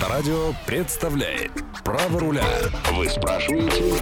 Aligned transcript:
Авторадио 0.00 0.54
представляет 0.64 1.50
Право 1.82 2.20
руля. 2.20 2.44
Вы 2.92 3.08
спрашиваете? 3.08 4.00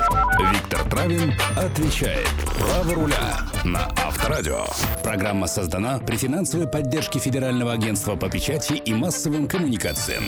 Виктор 0.53 0.85
Травин 0.91 1.33
отвечает. 1.57 2.29
Право 2.59 2.95
руля 2.95 3.39
на 3.65 3.87
Авторадио. 4.05 4.67
Программа 5.03 5.47
создана 5.47 5.99
при 5.99 6.17
финансовой 6.17 6.69
поддержке 6.69 7.19
Федерального 7.19 7.73
агентства 7.73 8.15
по 8.15 8.29
печати 8.29 8.75
и 8.75 8.93
массовым 8.93 9.49
коммуникациям. 9.49 10.25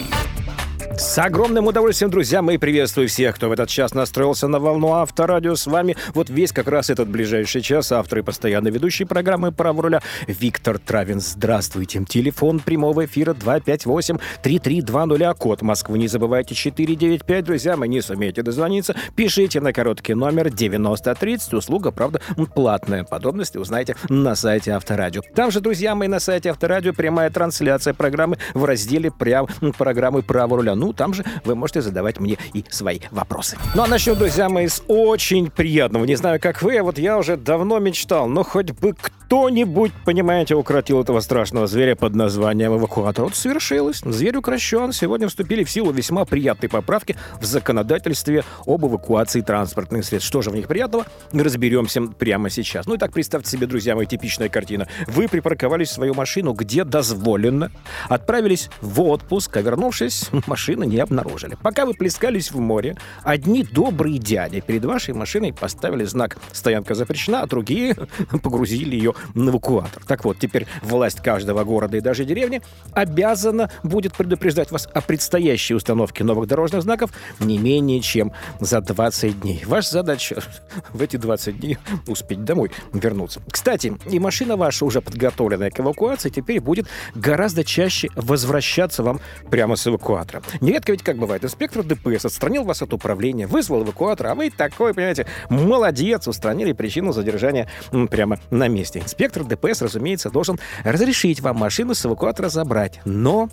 С 0.99 1.17
огромным 1.19 1.67
удовольствием, 1.69 2.11
друзья, 2.11 2.43
мы 2.43 2.59
приветствуем 2.59 3.09
всех, 3.09 3.37
кто 3.37 3.49
в 3.49 3.53
этот 3.53 3.69
час 3.69 3.95
настроился 3.95 4.49
на 4.49 4.59
волну 4.59 4.95
Авторадио. 4.95 5.55
С 5.55 5.69
вами 5.69 5.97
вот 6.13 6.29
весь 6.29 6.51
как 6.51 6.67
раз 6.67 6.91
этот 6.91 7.09
ближайший 7.09 7.63
час 7.63 7.93
автор 7.93 8.19
и 8.19 8.23
постоянно 8.23 8.67
ведущий 8.67 9.05
программы 9.05 9.53
«Право 9.53 9.81
руля» 9.81 10.03
Виктор 10.27 10.81
Травин. 10.81 11.21
Здравствуйте. 11.21 12.05
Телефон 12.05 12.59
прямого 12.59 13.05
эфира 13.05 13.33
258-3320, 13.33 15.37
код 15.39 15.63
Москвы. 15.63 15.99
Не 15.99 16.09
забывайте 16.09 16.57
495, 16.57 17.45
друзья, 17.45 17.77
мы 17.77 17.87
не 17.87 18.01
сумеете 18.01 18.43
дозвониться. 18.43 18.97
Пишите 19.15 19.61
на 19.61 19.73
короткий 19.73 20.15
номер 20.15 20.51
9030. 20.51 21.55
Услуга, 21.55 21.93
правда, 21.93 22.21
платная. 22.57 23.05
Подробности 23.05 23.57
узнаете 23.57 23.95
на 24.09 24.35
сайте 24.35 24.73
Авторадио. 24.73 25.21
Там 25.37 25.53
же, 25.53 25.61
друзья 25.61 25.95
мои, 25.95 26.09
на 26.09 26.19
сайте 26.19 26.51
Авторадио 26.51 26.93
прямая 26.93 27.31
трансляция 27.31 27.95
программы 27.95 28.37
в 28.53 28.65
разделе 28.65 29.13
прям 29.13 29.47
программы 29.79 30.23
«Право 30.23 30.57
руля». 30.57 30.75
Ну, 30.75 30.88
там 30.93 31.15
же 31.15 31.25
вы 31.45 31.55
можете 31.55 31.83
задавать 31.83 32.21
мне 32.21 32.39
и 32.53 32.65
свои 32.69 33.01
вопросы. 33.11 33.57
Ну, 33.75 33.83
а 33.83 33.87
начнем, 33.87 34.17
друзья 34.17 34.49
мои, 34.49 34.69
с 34.69 34.83
очень 34.89 35.51
приятного. 35.51 36.05
Не 36.05 36.17
знаю, 36.17 36.41
как 36.41 36.63
вы, 36.63 36.79
а 36.79 36.83
вот 36.83 36.99
я 36.99 37.19
уже 37.19 37.37
давно 37.37 37.79
мечтал, 37.79 38.29
но 38.29 38.43
хоть 38.43 38.73
бы 38.73 38.95
кто-нибудь, 39.29 39.93
понимаете, 40.07 40.55
укротил 40.55 41.03
этого 41.03 41.21
страшного 41.21 41.67
зверя 41.67 41.95
под 41.95 42.15
названием 42.15 42.75
эвакуатор. 42.79 43.25
Вот 43.25 43.37
свершилось. 43.37 44.01
Зверь 44.03 44.39
укращен. 44.39 44.91
Сегодня 44.93 45.29
вступили 45.29 45.65
в 45.65 45.71
силу 45.71 45.93
весьма 45.93 46.25
приятные 46.25 46.71
поправки 46.71 47.15
в 47.39 47.45
законодательстве 47.45 48.45
об 48.65 48.87
эвакуации 48.87 49.43
транспортных 49.43 50.07
средств. 50.07 50.29
Что 50.29 50.41
же 50.41 50.49
в 50.49 50.55
них 50.55 50.67
приятного? 50.67 51.05
Разберемся 51.31 52.01
прямо 52.01 52.49
сейчас. 52.49 52.87
Ну 52.87 52.95
и 52.95 52.99
так 52.99 53.13
представьте 53.13 53.51
себе, 53.51 53.67
друзья 53.67 53.95
мои, 53.95 54.07
типичная 54.07 54.49
картина. 54.49 54.89
Вы 55.07 55.29
припарковались 55.29 55.91
в 55.91 55.93
свою 55.93 56.15
машину, 56.15 56.55
где 56.55 56.85
дозволено, 56.85 57.71
отправились 58.09 58.71
в 58.81 59.03
отпуск, 59.03 59.55
а 59.59 59.61
вернувшись, 59.61 60.31
машины 60.79 60.95
не 60.95 61.01
обнаружили. 61.01 61.57
Пока 61.63 61.87
вы 61.87 61.95
плескались 61.95 62.51
в 62.51 62.59
море, 62.59 62.97
одни 63.23 63.65
добрые 63.65 64.19
дяди 64.19 64.61
перед 64.61 64.85
вашей 64.85 65.15
машиной 65.15 65.53
поставили 65.53 66.05
знак 66.05 66.39
«Стоянка 66.53 66.95
запрещена», 66.95 67.43
а 67.43 67.47
другие 67.47 67.97
погрузили 68.43 68.97
ее 68.97 69.15
на 69.35 69.51
эвакуатор. 69.51 70.05
Так 70.05 70.25
вот, 70.25 70.39
теперь 70.39 70.67
власть 70.83 71.21
каждого 71.21 71.65
города 71.65 71.97
и 71.97 72.01
даже 72.01 72.25
деревни 72.25 72.63
обязана 72.93 73.71
будет 73.83 74.15
предупреждать 74.15 74.71
вас 74.71 74.89
о 74.93 75.01
предстоящей 75.01 75.75
установке 75.75 76.25
новых 76.25 76.47
дорожных 76.47 76.83
знаков 76.83 77.11
не 77.41 77.59
менее 77.59 78.01
чем 78.01 78.33
за 78.61 78.81
20 78.81 79.41
дней. 79.41 79.63
Ваша 79.67 79.91
задача 79.91 80.43
в 80.93 81.03
эти 81.03 81.17
20 81.17 81.61
дней 81.61 81.79
успеть 82.07 82.45
домой 82.45 82.71
вернуться. 82.93 83.41
Кстати, 83.51 83.97
и 84.11 84.19
машина 84.19 84.57
ваша, 84.57 84.85
уже 84.85 85.01
подготовленная 85.01 85.71
к 85.71 85.81
эвакуации, 85.81 86.31
теперь 86.31 86.61
будет 86.61 86.87
гораздо 87.15 87.65
чаще 87.65 88.09
возвращаться 88.15 89.03
вам 89.03 89.21
прямо 89.51 89.77
с 89.77 89.87
эвакуатора. 89.87 90.43
Нередко 90.61 90.93
ведь 90.93 91.03
как 91.03 91.17
бывает, 91.17 91.45
инспектор 91.45 91.83
ДПС 91.83 92.25
отстранил 92.25 92.65
вас 92.65 92.83
от 92.83 92.93
управления, 92.93 93.47
вызвал 93.47 93.83
эвакуатор, 93.83 94.29
а 94.29 94.35
вы 94.35 94.51
такой, 94.51 94.95
понимаете, 94.95 95.27
молодец, 95.49 96.27
устранили 96.29 96.73
причину 96.73 97.13
задержания 97.13 97.69
прямо 98.11 98.39
на 98.51 98.69
месте. 98.69 99.01
Инспектор 99.01 99.45
ДПС, 99.45 99.83
разумеется, 99.83 100.31
должен 100.31 100.59
разрешить 100.85 101.41
вам 101.41 101.57
машину 101.57 101.95
с 101.95 102.05
эвакуатора 102.05 102.49
забрать. 102.49 103.01
Но 103.05 103.49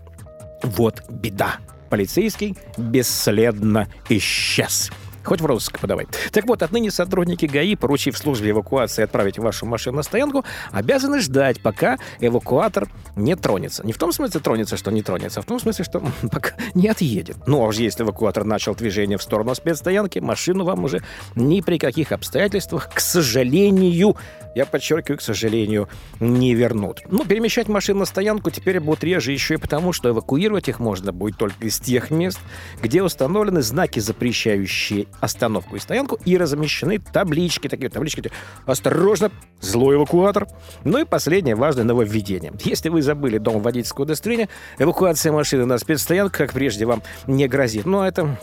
вот 0.63 1.03
беда. 1.09 1.57
Полицейский 1.89 2.57
бесследно 2.77 3.87
исчез. 4.09 4.91
Хоть 5.25 5.41
в 5.41 5.45
розыск 5.45 5.79
подавай. 5.79 6.07
Так 6.31 6.45
вот, 6.45 6.61
отныне 6.61 6.91
сотрудники 6.91 7.45
ГАИ, 7.45 7.75
поручив 7.75 8.17
службе 8.17 8.51
эвакуации 8.51 9.03
отправить 9.03 9.39
вашу 9.39 9.65
машину 9.65 9.97
на 9.97 10.03
стоянку, 10.03 10.45
обязаны 10.71 11.19
ждать, 11.19 11.61
пока 11.61 11.97
эвакуатор 12.19 12.87
не 13.15 13.35
тронется. 13.35 13.85
Не 13.85 13.93
в 13.93 13.97
том 13.97 14.11
смысле 14.11 14.39
тронется, 14.39 14.77
что 14.77 14.91
не 14.91 15.01
тронется, 15.01 15.39
а 15.39 15.43
в 15.43 15.45
том 15.45 15.59
смысле, 15.59 15.83
что 15.85 16.03
пока 16.31 16.51
не 16.73 16.87
отъедет. 16.87 17.37
Ну, 17.47 17.63
а 17.63 17.67
уж 17.67 17.77
если 17.77 18.03
эвакуатор 18.03 18.43
начал 18.43 18.75
движение 18.75 19.17
в 19.17 19.23
сторону 19.23 19.55
спецстоянки, 19.55 20.19
машину 20.19 20.63
вам 20.63 20.83
уже 20.83 21.01
ни 21.35 21.61
при 21.61 21.77
каких 21.77 22.11
обстоятельствах, 22.11 22.89
к 22.93 22.99
сожалению, 22.99 24.15
я 24.55 24.65
подчеркиваю, 24.65 25.17
к 25.17 25.21
сожалению, 25.21 25.89
не 26.19 26.53
вернут. 26.53 27.01
Ну, 27.09 27.25
перемещать 27.25 27.67
машину 27.67 27.99
на 27.99 28.05
стоянку 28.05 28.51
теперь 28.51 28.79
будут 28.79 29.03
реже 29.03 29.31
еще 29.31 29.55
и 29.55 29.57
потому, 29.57 29.91
что 29.91 30.09
эвакуировать 30.09 30.69
их 30.69 30.79
можно 30.79 31.11
будет 31.11 31.37
только 31.37 31.67
из 31.67 31.79
тех 31.79 32.11
мест, 32.11 32.39
где 32.81 33.03
установлены 33.03 33.61
знаки, 33.61 33.99
запрещающие 33.99 35.07
остановку 35.19 35.75
и 35.75 35.79
стоянку, 35.79 36.19
и 36.25 36.37
размещены 36.37 36.99
таблички, 36.99 37.67
такие 37.67 37.89
таблички, 37.89 38.31
осторожно, 38.65 39.31
злой 39.61 39.95
эвакуатор. 39.95 40.47
Ну 40.83 40.99
и 40.99 41.05
последнее 41.05 41.55
важное 41.55 41.83
нововведение. 41.83 42.53
Если 42.63 42.89
вы 42.89 43.01
забыли 43.01 43.37
дома 43.37 43.59
водительское 43.59 44.05
удостоверение, 44.05 44.49
эвакуация 44.79 45.31
машины 45.31 45.65
на 45.65 45.77
спецстоянку, 45.77 46.37
как 46.37 46.53
прежде, 46.53 46.85
вам 46.85 47.01
не 47.27 47.47
грозит. 47.47 47.85
Но 47.85 48.05
это 48.05 48.37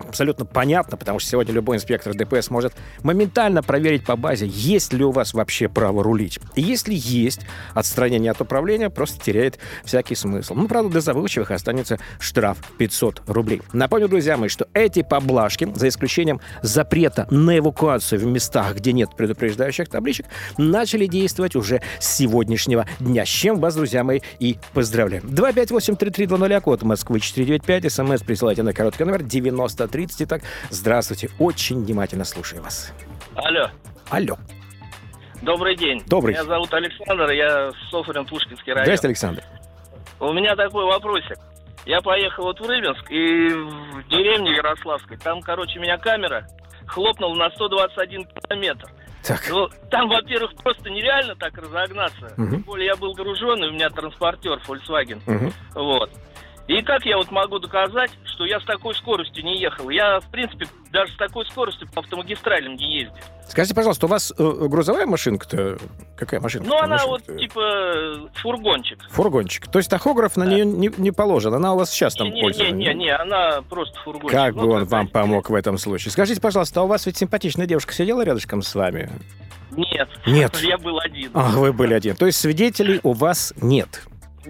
абсолютно 0.00 0.44
понятно, 0.44 0.96
потому 0.96 1.18
что 1.18 1.30
сегодня 1.30 1.52
любой 1.52 1.76
инспектор 1.76 2.14
ДПС 2.14 2.50
может 2.50 2.74
моментально 3.02 3.62
проверить 3.62 4.04
по 4.04 4.16
базе, 4.16 4.46
есть 4.46 4.92
ли 4.92 5.04
у 5.04 5.10
вас 5.10 5.34
вообще 5.34 5.68
право 5.68 6.02
рулить. 6.02 6.38
И 6.54 6.62
если 6.62 6.94
есть, 6.94 7.40
отстранение 7.74 8.30
от 8.30 8.40
управления 8.40 8.90
просто 8.90 9.20
теряет 9.20 9.58
всякий 9.84 10.14
смысл. 10.14 10.54
Ну, 10.54 10.68
правда, 10.68 10.90
для 10.90 11.00
забывчивых 11.00 11.50
останется 11.50 11.98
штраф 12.18 12.58
500 12.78 13.22
рублей. 13.26 13.62
Напомню, 13.72 14.08
друзья 14.08 14.36
мои, 14.36 14.48
что 14.48 14.68
эти 14.74 15.02
поблажки, 15.02 15.68
за 15.74 15.88
исключением 15.88 16.40
запрета 16.62 17.26
на 17.30 17.58
эвакуацию 17.58 18.20
в 18.20 18.24
местах, 18.24 18.76
где 18.76 18.92
нет 18.92 19.10
предупреждающих 19.16 19.88
табличек, 19.88 20.26
начали 20.56 21.06
действовать 21.06 21.56
уже 21.56 21.82
с 21.98 22.16
сегодняшнего 22.16 22.86
дня. 23.00 23.24
С 23.24 23.28
чем 23.28 23.60
вас, 23.60 23.74
друзья 23.74 24.04
мои, 24.04 24.20
и 24.38 24.58
поздравляю. 24.72 25.22
258-3320, 25.22 26.60
код 26.60 26.82
Москвы 26.82 27.20
495, 27.20 27.92
смс 27.92 28.22
присылайте 28.22 28.62
на 28.62 28.72
короткий 28.72 29.04
номер 29.04 29.22
90 29.22 29.87
30. 29.88 30.22
Итак, 30.22 30.42
здравствуйте. 30.70 31.30
Очень 31.38 31.84
внимательно 31.84 32.24
слушаю 32.24 32.62
вас. 32.62 32.92
Алло. 33.34 33.70
Алло. 34.10 34.36
Добрый 35.42 35.76
день. 35.76 36.02
Добрый. 36.06 36.34
Меня 36.34 36.44
зовут 36.44 36.72
Александр, 36.74 37.30
я 37.30 37.70
Софрин, 37.90 38.26
Пушкинский 38.26 38.72
район. 38.72 38.84
Здравствуйте, 38.84 39.08
Александр. 39.08 39.44
У 40.20 40.32
меня 40.32 40.56
такой 40.56 40.84
вопросик. 40.84 41.38
Я 41.86 42.00
поехал 42.00 42.44
вот 42.44 42.60
в 42.60 42.68
Рыбинск 42.68 43.10
и 43.10 43.48
в 43.48 44.08
деревне 44.08 44.54
Ярославской. 44.56 45.16
Там, 45.16 45.40
короче, 45.40 45.78
меня 45.78 45.96
камера 45.96 46.46
хлопнула 46.86 47.34
на 47.34 47.50
121 47.50 48.26
километр. 48.26 48.90
Так. 49.22 49.40
Ну, 49.48 49.68
там, 49.90 50.08
во-первых, 50.08 50.54
просто 50.56 50.90
нереально 50.90 51.34
так 51.36 51.56
разогнаться. 51.56 52.32
Мгм. 52.36 52.50
Тем 52.50 52.62
более 52.62 52.86
я 52.86 52.96
был 52.96 53.14
груженный, 53.14 53.68
у 53.68 53.72
меня 53.72 53.90
транспортер 53.90 54.60
Volkswagen. 54.66 55.20
Мгм. 55.26 55.52
Вот. 55.74 56.10
И 56.68 56.82
как 56.82 57.04
я 57.06 57.16
вот 57.16 57.30
могу 57.30 57.58
доказать, 57.58 58.10
что 58.26 58.44
я 58.44 58.60
с 58.60 58.64
такой 58.64 58.94
скоростью 58.94 59.42
не 59.42 59.58
ехал? 59.58 59.88
Я, 59.88 60.20
в 60.20 60.30
принципе, 60.30 60.66
даже 60.92 61.10
с 61.14 61.16
такой 61.16 61.46
скоростью 61.46 61.88
по 61.94 62.00
автомагистралям 62.00 62.76
не 62.76 63.00
ездил. 63.00 63.16
Скажите, 63.48 63.74
пожалуйста, 63.74 64.04
у 64.04 64.08
вас 64.10 64.34
э, 64.36 64.66
грузовая 64.68 65.06
машинка-то? 65.06 65.78
Какая 66.14 66.38
машинка? 66.40 66.68
Ну, 66.68 66.76
она 66.76 67.06
вот 67.06 67.24
типа 67.24 68.28
фургончик. 68.34 68.98
Фургончик. 69.10 69.66
То 69.68 69.78
есть 69.78 69.88
тахограф 69.88 70.36
на 70.36 70.44
нее 70.44 70.66
не, 70.66 70.90
не 70.98 71.10
положен. 71.10 71.54
Она 71.54 71.72
у 71.72 71.78
вас 71.78 71.90
сейчас 71.90 72.14
там 72.14 72.28
не, 72.28 72.42
пользуется. 72.42 72.74
не, 72.74 72.86
не, 72.88 72.94
не, 72.94 73.16
она 73.16 73.62
просто 73.62 73.98
фургончик. 74.00 74.30
Как 74.32 74.54
Ну, 74.54 74.62
бы 74.66 74.68
он 74.74 74.84
вам 74.84 75.08
помог 75.08 75.48
в 75.48 75.54
этом 75.54 75.78
случае? 75.78 76.12
Скажите, 76.12 76.38
пожалуйста, 76.42 76.80
а 76.80 76.82
у 76.82 76.86
вас 76.86 77.06
ведь 77.06 77.16
симпатичная 77.16 77.64
девушка 77.66 77.94
сидела 77.94 78.22
рядышком 78.22 78.60
с 78.60 78.74
вами? 78.74 79.10
Нет. 79.70 80.10
Нет. 80.26 80.54
Я 80.62 80.76
был 80.76 80.98
один. 80.98 81.30
Ах, 81.32 81.54
вы 81.54 81.72
были 81.72 81.94
один. 81.94 82.16
То 82.16 82.26
есть 82.26 82.38
свидетелей 82.38 83.00
у 83.02 83.14
вас 83.14 83.54
нет. 83.62 84.02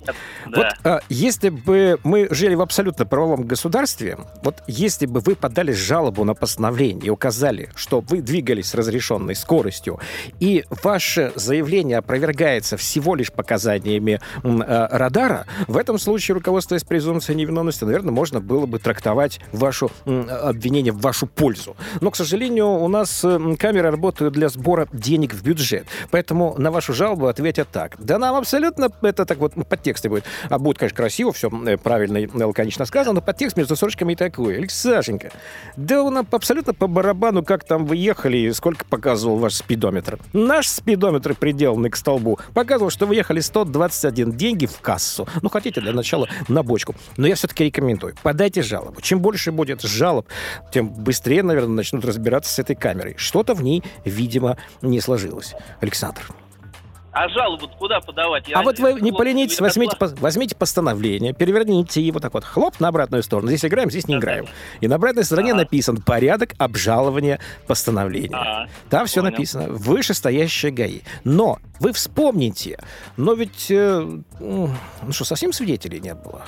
Нет. 0.06 0.14
Вот 0.46 0.54
Да. 0.54 0.76
а, 0.84 1.00
если 1.08 1.48
бы 1.48 1.98
мы 2.04 2.28
жили 2.30 2.54
в 2.54 2.60
абсолютно 2.60 3.06
правовом 3.06 3.44
государстве, 3.44 4.18
вот 4.42 4.62
если 4.66 5.06
бы 5.06 5.20
вы 5.20 5.34
подали 5.34 5.72
жалобу 5.72 6.24
на 6.24 6.34
постановление 6.34 7.06
и 7.06 7.10
указали, 7.10 7.70
что 7.74 8.00
вы 8.00 8.20
двигались 8.20 8.68
с 8.70 8.74
разрешенной 8.74 9.34
скоростью, 9.34 10.00
и 10.40 10.64
ваше 10.82 11.32
заявление 11.34 11.98
опровергается 11.98 12.76
всего 12.76 13.14
лишь 13.14 13.32
показаниями 13.32 14.20
э, 14.42 14.88
радара, 14.90 15.46
в 15.66 15.76
этом 15.76 15.98
случае, 15.98 16.34
руководствуясь 16.34 16.84
презумпцией 16.84 17.36
невиновности, 17.38 17.84
наверное, 17.84 18.12
можно 18.12 18.40
было 18.40 18.66
бы 18.66 18.78
трактовать 18.78 19.40
ваше 19.52 19.86
обвинение 20.04 20.92
в 20.92 21.00
вашу 21.00 21.26
пользу. 21.26 21.76
Но, 22.00 22.10
к 22.10 22.16
сожалению, 22.16 22.68
у 22.68 22.88
нас 22.88 23.24
камеры 23.58 23.90
работают 23.90 24.34
для 24.34 24.48
сбора 24.48 24.88
денег 24.92 25.34
в 25.34 25.42
бюджет. 25.42 25.86
Поэтому 26.10 26.54
на 26.58 26.70
вашу 26.70 26.92
жалобу 26.92 27.26
ответят 27.26 27.68
так. 27.72 27.96
Да 27.98 28.18
нам 28.18 28.36
абсолютно 28.36 28.90
это 29.02 29.24
так 29.24 29.38
вот 29.38 29.54
по 29.54 29.76
подтексте 29.88 30.08
будет. 30.08 30.24
А 30.50 30.58
будет, 30.58 30.78
конечно, 30.78 30.96
красиво, 30.96 31.32
все 31.32 31.50
правильно 31.82 32.18
и 32.18 32.28
лаконично 32.28 32.84
сказано, 32.84 33.14
но 33.14 33.20
подтекст 33.20 33.56
между 33.56 33.74
строчками 33.74 34.14
такой. 34.14 34.56
Алексашенька, 34.56 35.30
да 35.76 36.02
он 36.02 36.18
абсолютно 36.18 36.74
по 36.74 36.86
барабану, 36.86 37.42
как 37.42 37.64
там 37.64 37.86
вы 37.86 37.96
ехали 37.96 38.36
и 38.36 38.52
сколько 38.52 38.84
показывал 38.84 39.38
ваш 39.38 39.54
спидометр. 39.54 40.18
Наш 40.32 40.68
спидометр, 40.68 41.34
приделанный 41.34 41.90
к 41.90 41.96
столбу, 41.96 42.38
показывал, 42.54 42.90
что 42.90 43.06
вы 43.06 43.14
ехали 43.14 43.40
121 43.40 44.32
деньги 44.32 44.66
в 44.66 44.80
кассу. 44.80 45.26
Ну, 45.42 45.48
хотите, 45.48 45.80
для 45.80 45.92
начала 45.92 46.28
на 46.48 46.62
бочку. 46.62 46.94
Но 47.16 47.26
я 47.26 47.34
все-таки 47.34 47.64
рекомендую. 47.64 48.14
Подайте 48.22 48.62
жалобу. 48.62 49.00
Чем 49.00 49.20
больше 49.20 49.52
будет 49.52 49.80
жалоб, 49.82 50.28
тем 50.72 50.88
быстрее, 50.88 51.42
наверное, 51.42 51.74
начнут 51.74 52.04
разбираться 52.04 52.52
с 52.52 52.58
этой 52.58 52.76
камерой. 52.76 53.14
Что-то 53.16 53.54
в 53.54 53.62
ней, 53.62 53.82
видимо, 54.04 54.58
не 54.82 55.00
сложилось. 55.00 55.54
Александр. 55.80 56.22
А 57.18 57.28
жалобу 57.30 57.66
куда 57.66 58.00
подавать? 58.00 58.46
Я 58.46 58.60
а 58.60 58.62
вот 58.62 58.78
вы 58.78 59.00
не 59.00 59.10
поленитесь, 59.10 59.60
возьмите, 59.60 59.96
возьмите 59.98 60.54
постановление, 60.54 61.32
переверните 61.32 62.00
его 62.00 62.20
так 62.20 62.32
вот, 62.32 62.44
хлоп, 62.44 62.78
на 62.78 62.88
обратную 62.88 63.24
сторону. 63.24 63.48
Здесь 63.48 63.64
играем, 63.64 63.90
здесь 63.90 64.06
не 64.06 64.14
да, 64.14 64.20
играем. 64.20 64.44
Да. 64.44 64.50
И 64.80 64.86
на 64.86 64.94
обратной 64.94 65.24
стороне 65.24 65.50
ага. 65.50 65.62
написан 65.62 65.96
порядок 65.96 66.54
обжалования 66.58 67.40
постановления. 67.66 68.36
Ага. 68.36 68.70
Там 68.88 69.06
все 69.06 69.20
Понял. 69.20 69.32
написано. 69.32 69.66
Вышестоящее 69.68 70.70
ГАИ. 70.70 71.00
Но 71.24 71.58
вы 71.80 71.92
вспомните, 71.92 72.78
но 73.16 73.34
ведь, 73.34 73.68
э, 73.68 74.20
ну 74.38 74.70
что, 75.10 75.24
совсем 75.24 75.52
свидетелей 75.52 75.98
не 75.98 76.14
было? 76.14 76.42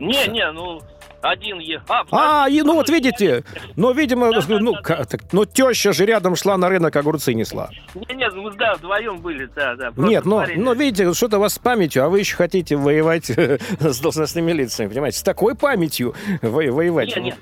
Не, 0.00 0.26
не, 0.26 0.50
ну 0.50 0.82
один 1.22 1.58
ехал. 1.58 1.86
А, 2.10 2.44
а 2.44 2.48
и, 2.48 2.62
ну 2.62 2.74
вот 2.74 2.88
видите, 2.88 3.44
ну, 3.76 3.92
видимо, 3.92 4.32
да, 4.32 4.40
ну, 4.48 4.72
да, 4.72 4.96
да. 4.96 5.04
Так, 5.04 5.22
ну, 5.32 5.44
теща 5.44 5.92
же 5.92 6.04
рядом 6.04 6.36
шла 6.36 6.56
на 6.56 6.68
рынок, 6.68 6.94
огурцы 6.96 7.32
несла. 7.32 7.70
Нет, 7.94 8.14
нет, 8.14 8.34
мы, 8.34 8.50
да, 8.52 8.74
вдвоем 8.74 9.18
были, 9.18 9.48
да, 9.54 9.76
да. 9.76 9.92
Нет, 9.96 10.24
но, 10.24 10.44
но 10.56 10.72
видите, 10.74 11.12
что-то 11.14 11.38
у 11.38 11.40
вас 11.40 11.54
с 11.54 11.58
памятью, 11.58 12.04
а 12.04 12.08
вы 12.08 12.20
еще 12.20 12.36
хотите 12.36 12.76
воевать 12.76 13.26
с 13.80 14.00
должностными 14.00 14.52
лицами, 14.52 14.88
понимаете? 14.88 15.18
С 15.18 15.22
такой 15.22 15.54
памятью 15.54 16.14
воевать. 16.42 17.08
Нет, 17.08 17.24
нет. 17.24 17.38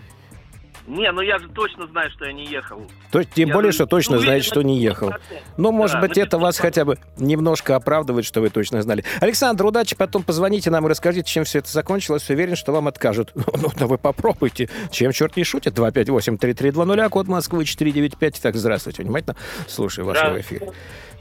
Не, 0.90 1.12
ну 1.12 1.20
я 1.20 1.38
же 1.38 1.48
точно 1.48 1.86
знаю, 1.86 2.10
что 2.10 2.24
я 2.24 2.32
не 2.32 2.46
ехал. 2.46 2.82
То, 3.12 3.22
тем 3.22 3.48
я 3.48 3.54
более, 3.54 3.70
что 3.70 3.86
точно 3.86 4.16
ну, 4.16 4.22
знаете, 4.22 4.44
что 4.44 4.62
не 4.62 4.80
ехал. 4.80 5.12
Но, 5.56 5.70
может 5.70 6.00
да, 6.00 6.08
быть, 6.08 6.18
это 6.18 6.36
вас 6.36 6.58
хотя 6.58 6.84
бы 6.84 6.98
немножко 7.16 7.76
оправдывает, 7.76 8.26
что 8.26 8.40
вы 8.40 8.50
точно 8.50 8.82
знали. 8.82 9.04
Александр, 9.20 9.66
удачи, 9.66 9.94
потом 9.94 10.24
позвоните 10.24 10.68
нам 10.70 10.86
и 10.86 10.90
расскажите, 10.90 11.30
чем 11.30 11.44
все 11.44 11.60
это 11.60 11.70
закончилось. 11.70 12.28
Уверен, 12.28 12.56
что 12.56 12.72
вам 12.72 12.88
откажут. 12.88 13.32
Ну, 13.50 13.62
ну, 13.62 13.68
да 13.76 13.86
вы 13.86 13.98
попробуйте. 13.98 14.68
Чем 14.92 15.12
черт 15.12 15.36
не 15.36 15.44
шутит? 15.44 15.76
258-3320, 15.76 17.08
код 17.08 17.26
Москвы 17.26 17.64
495. 17.64 18.40
Так, 18.40 18.54
здравствуйте, 18.54 19.02
внимательно. 19.02 19.34
Слушаю 19.66 20.06
вашего 20.06 20.40
эфира. 20.40 20.68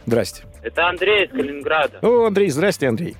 Здрасте. 0.05 0.43
Это 0.61 0.87
Андрей 0.87 1.25
из 1.25 1.31
Калининграда. 1.31 1.99
О, 2.01 2.25
Андрей, 2.25 2.49
здрасте, 2.49 2.87
Андрей. 2.87 3.15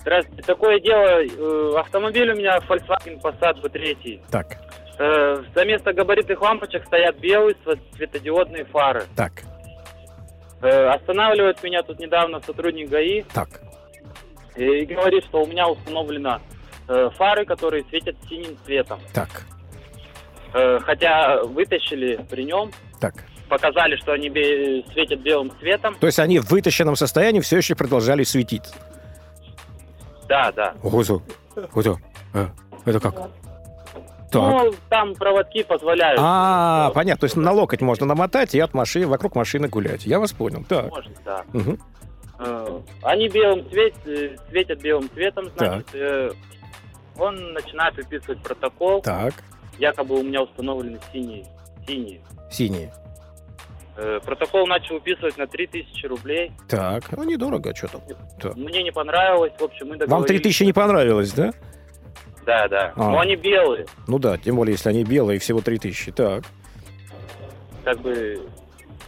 Здравствуйте. 0.00 0.42
Такое 0.42 0.80
дело, 0.80 1.22
э, 1.22 1.78
автомобиль 1.78 2.30
у 2.32 2.36
меня 2.36 2.58
Volkswagen 2.68 3.20
Passat 3.20 3.60
B3. 3.62 4.20
Так. 4.30 4.58
Э, 4.98 5.42
за 5.54 5.64
место 5.64 5.92
габаритных 5.92 6.40
лампочек 6.40 6.84
стоят 6.86 7.18
белые 7.18 7.56
светодиодные 7.96 8.64
фары. 8.66 9.04
Так. 9.16 9.32
Э, 10.60 10.88
останавливает 10.90 11.62
меня 11.62 11.82
тут 11.82 11.98
недавно 11.98 12.40
сотрудник 12.40 12.88
ГАИ. 12.90 13.22
Так. 13.32 13.48
И, 14.56 14.64
и 14.64 14.84
говорит, 14.86 15.24
что 15.24 15.42
у 15.42 15.46
меня 15.46 15.66
установлено 15.68 16.40
э, 16.88 17.10
фары, 17.16 17.44
которые 17.46 17.84
светят 17.84 18.16
синим 18.28 18.56
цветом. 18.64 19.00
Так. 19.14 19.28
Э, 20.54 20.78
хотя 20.80 21.42
вытащили 21.42 22.24
при 22.30 22.44
нем. 22.44 22.70
Так. 23.00 23.14
Показали, 23.48 23.96
что 23.96 24.12
они 24.12 24.28
бе- 24.28 24.84
светят 24.92 25.20
белым 25.20 25.50
цветом. 25.58 25.94
То 25.96 26.06
есть 26.06 26.18
они 26.18 26.38
в 26.38 26.50
вытащенном 26.50 26.96
состоянии 26.96 27.40
все 27.40 27.56
еще 27.58 27.74
продолжали 27.74 28.22
светить? 28.22 28.64
Да, 30.28 30.52
да. 30.52 30.74
Ого, 30.82 31.02
ого. 31.74 31.98
Э, 32.34 32.46
это 32.84 33.00
как? 33.00 33.14
Так. 34.32 34.50
Ну, 34.50 34.74
там 34.88 35.14
проводки 35.14 35.62
позволяют. 35.62 36.18
А, 36.22 36.90
понятно. 36.94 37.20
То 37.20 37.24
есть 37.26 37.36
на 37.36 37.52
локоть 37.52 37.82
можно 37.82 38.06
намотать 38.06 38.54
и 38.54 38.60
от 38.60 38.72
машины, 38.74 39.06
вокруг 39.06 39.36
машины 39.36 39.68
гулять. 39.68 40.06
Я 40.06 40.18
вас 40.18 40.32
понял. 40.32 40.64
Так. 40.68 40.90
Можно, 40.90 41.12
да. 41.24 41.44
Угу. 41.52 41.78
Они 43.02 43.28
белым 43.28 43.68
цвет, 43.70 43.94
э, 44.06 44.36
светят 44.48 44.80
белым 44.80 45.08
цветом, 45.10 45.50
значит. 45.56 45.86
Так. 45.86 45.94
Э, 45.94 46.30
он 47.18 47.52
начинает 47.52 47.94
выписывать 47.96 48.42
протокол. 48.42 49.02
Так. 49.02 49.34
Якобы 49.78 50.18
у 50.18 50.22
меня 50.22 50.42
установлены 50.42 50.98
синие. 51.12 51.46
Синие. 51.86 52.20
Синие. 52.50 52.92
Протокол 54.24 54.66
начал 54.66 54.94
выписывать 54.94 55.36
на 55.36 55.46
3000 55.46 56.06
рублей. 56.06 56.52
Так, 56.66 57.12
ну 57.14 57.24
недорого, 57.24 57.74
что 57.76 57.88
там. 57.88 58.00
Мне 58.56 58.82
не 58.82 58.90
понравилось, 58.90 59.52
в 59.58 59.62
общем, 59.62 59.88
мы 59.88 59.96
договорились. 59.96 60.10
Вам 60.10 60.24
3000 60.24 60.64
не 60.64 60.72
понравилось, 60.72 61.32
да? 61.32 61.52
Да, 62.46 62.68
да. 62.68 62.92
А. 62.96 63.10
Но 63.10 63.20
они 63.20 63.36
белые. 63.36 63.86
Ну 64.06 64.18
да, 64.18 64.36
тем 64.36 64.56
более, 64.56 64.72
если 64.72 64.88
они 64.88 65.04
белые, 65.04 65.38
всего 65.38 65.60
3000. 65.60 66.12
Так. 66.12 66.44
Как 67.84 68.00
бы 68.00 68.40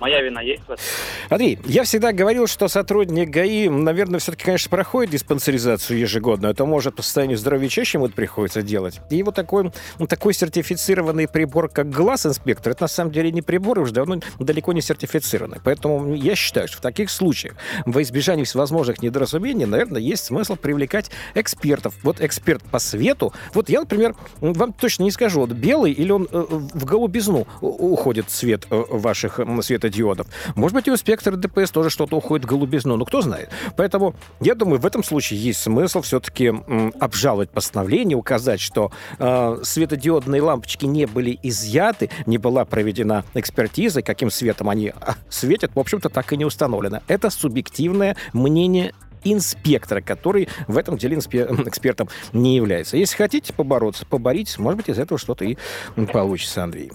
Моя 0.00 0.20
вина 0.20 0.40
есть 0.40 0.62
в 0.62 0.72
этом? 0.72 0.84
Андрей, 1.30 1.58
я 1.66 1.84
всегда 1.84 2.12
говорил, 2.12 2.46
что 2.46 2.68
сотрудник 2.68 3.30
ГАИ, 3.30 3.68
наверное, 3.68 4.18
все-таки, 4.18 4.44
конечно, 4.44 4.70
проходит 4.70 5.12
диспансеризацию 5.12 5.98
ежегодно. 5.98 6.48
Это 6.48 6.64
может 6.64 6.96
по 6.96 7.02
состоянию 7.02 7.38
здоровья 7.38 7.68
чаще 7.68 7.98
ему 7.98 8.06
это 8.06 8.14
приходится 8.14 8.62
делать. 8.62 9.00
И 9.10 9.22
вот 9.22 9.34
такой, 9.34 9.70
вот 9.98 10.08
такой 10.08 10.34
сертифицированный 10.34 11.28
прибор, 11.28 11.68
как 11.68 11.90
глаз-инспектор, 11.90 12.72
это 12.72 12.84
на 12.84 12.88
самом 12.88 13.12
деле 13.12 13.30
не 13.30 13.42
прибор, 13.42 13.78
уже 13.78 13.92
давно 13.92 14.20
далеко 14.38 14.72
не 14.72 14.80
сертифицированный. 14.80 15.58
Поэтому 15.62 16.14
я 16.14 16.34
считаю, 16.34 16.68
что 16.68 16.78
в 16.78 16.80
таких 16.80 17.10
случаях, 17.10 17.54
во 17.86 18.02
избежание 18.02 18.44
всевозможных 18.44 19.02
недоразумений, 19.02 19.66
наверное, 19.66 20.00
есть 20.00 20.24
смысл 20.24 20.56
привлекать 20.56 21.10
экспертов. 21.34 21.94
Вот 22.02 22.20
эксперт 22.20 22.62
по 22.64 22.78
свету, 22.78 23.32
вот 23.52 23.68
я, 23.68 23.80
например, 23.80 24.14
вам 24.40 24.72
точно 24.72 25.04
не 25.04 25.10
скажу, 25.10 25.40
вот 25.40 25.50
белый 25.50 25.92
или 25.92 26.10
он 26.10 26.28
э, 26.30 26.44
в 26.48 26.84
голубизну 26.84 27.46
уходит 27.60 28.28
цвет 28.28 28.66
э, 28.70 28.84
ваших 28.88 29.40
светов 29.62 29.83
светодиодов. 29.84 30.26
Может 30.54 30.74
быть, 30.74 30.88
и 30.88 30.90
у 30.90 30.96
спектра 30.96 31.36
ДПС 31.36 31.70
тоже 31.70 31.90
что-то 31.90 32.16
уходит 32.16 32.46
в 32.46 32.48
голубизну, 32.48 32.96
ну 32.96 33.04
кто 33.04 33.20
знает. 33.20 33.50
Поэтому 33.76 34.14
я 34.40 34.54
думаю, 34.54 34.80
в 34.80 34.86
этом 34.86 35.04
случае 35.04 35.40
есть 35.40 35.60
смысл 35.60 36.00
все-таки 36.02 36.52
обжаловать 36.98 37.50
постановление, 37.50 38.16
указать, 38.16 38.60
что 38.60 38.90
э, 39.18 39.58
светодиодные 39.62 40.42
лампочки 40.42 40.86
не 40.86 41.06
были 41.06 41.38
изъяты, 41.42 42.10
не 42.26 42.38
была 42.38 42.64
проведена 42.64 43.24
экспертиза, 43.34 44.02
каким 44.02 44.30
светом 44.30 44.68
они 44.70 44.88
а, 44.88 45.14
светят, 45.28 45.72
в 45.74 45.78
общем-то, 45.78 46.08
так 46.08 46.32
и 46.32 46.36
не 46.36 46.44
установлено. 46.44 47.00
Это 47.08 47.30
субъективное 47.30 48.16
мнение 48.32 48.92
инспектора, 49.24 50.00
который 50.00 50.48
в 50.68 50.76
этом 50.76 50.98
деле 50.98 51.16
экспертом 51.16 52.08
не 52.32 52.56
является. 52.56 52.96
Если 52.96 53.16
хотите 53.16 53.52
побороться, 53.52 54.06
поборитесь, 54.06 54.58
может 54.58 54.78
быть, 54.78 54.88
из 54.88 54.98
этого 54.98 55.18
что-то 55.18 55.44
и 55.44 55.56
получится, 56.12 56.62
Андрей. 56.62 56.90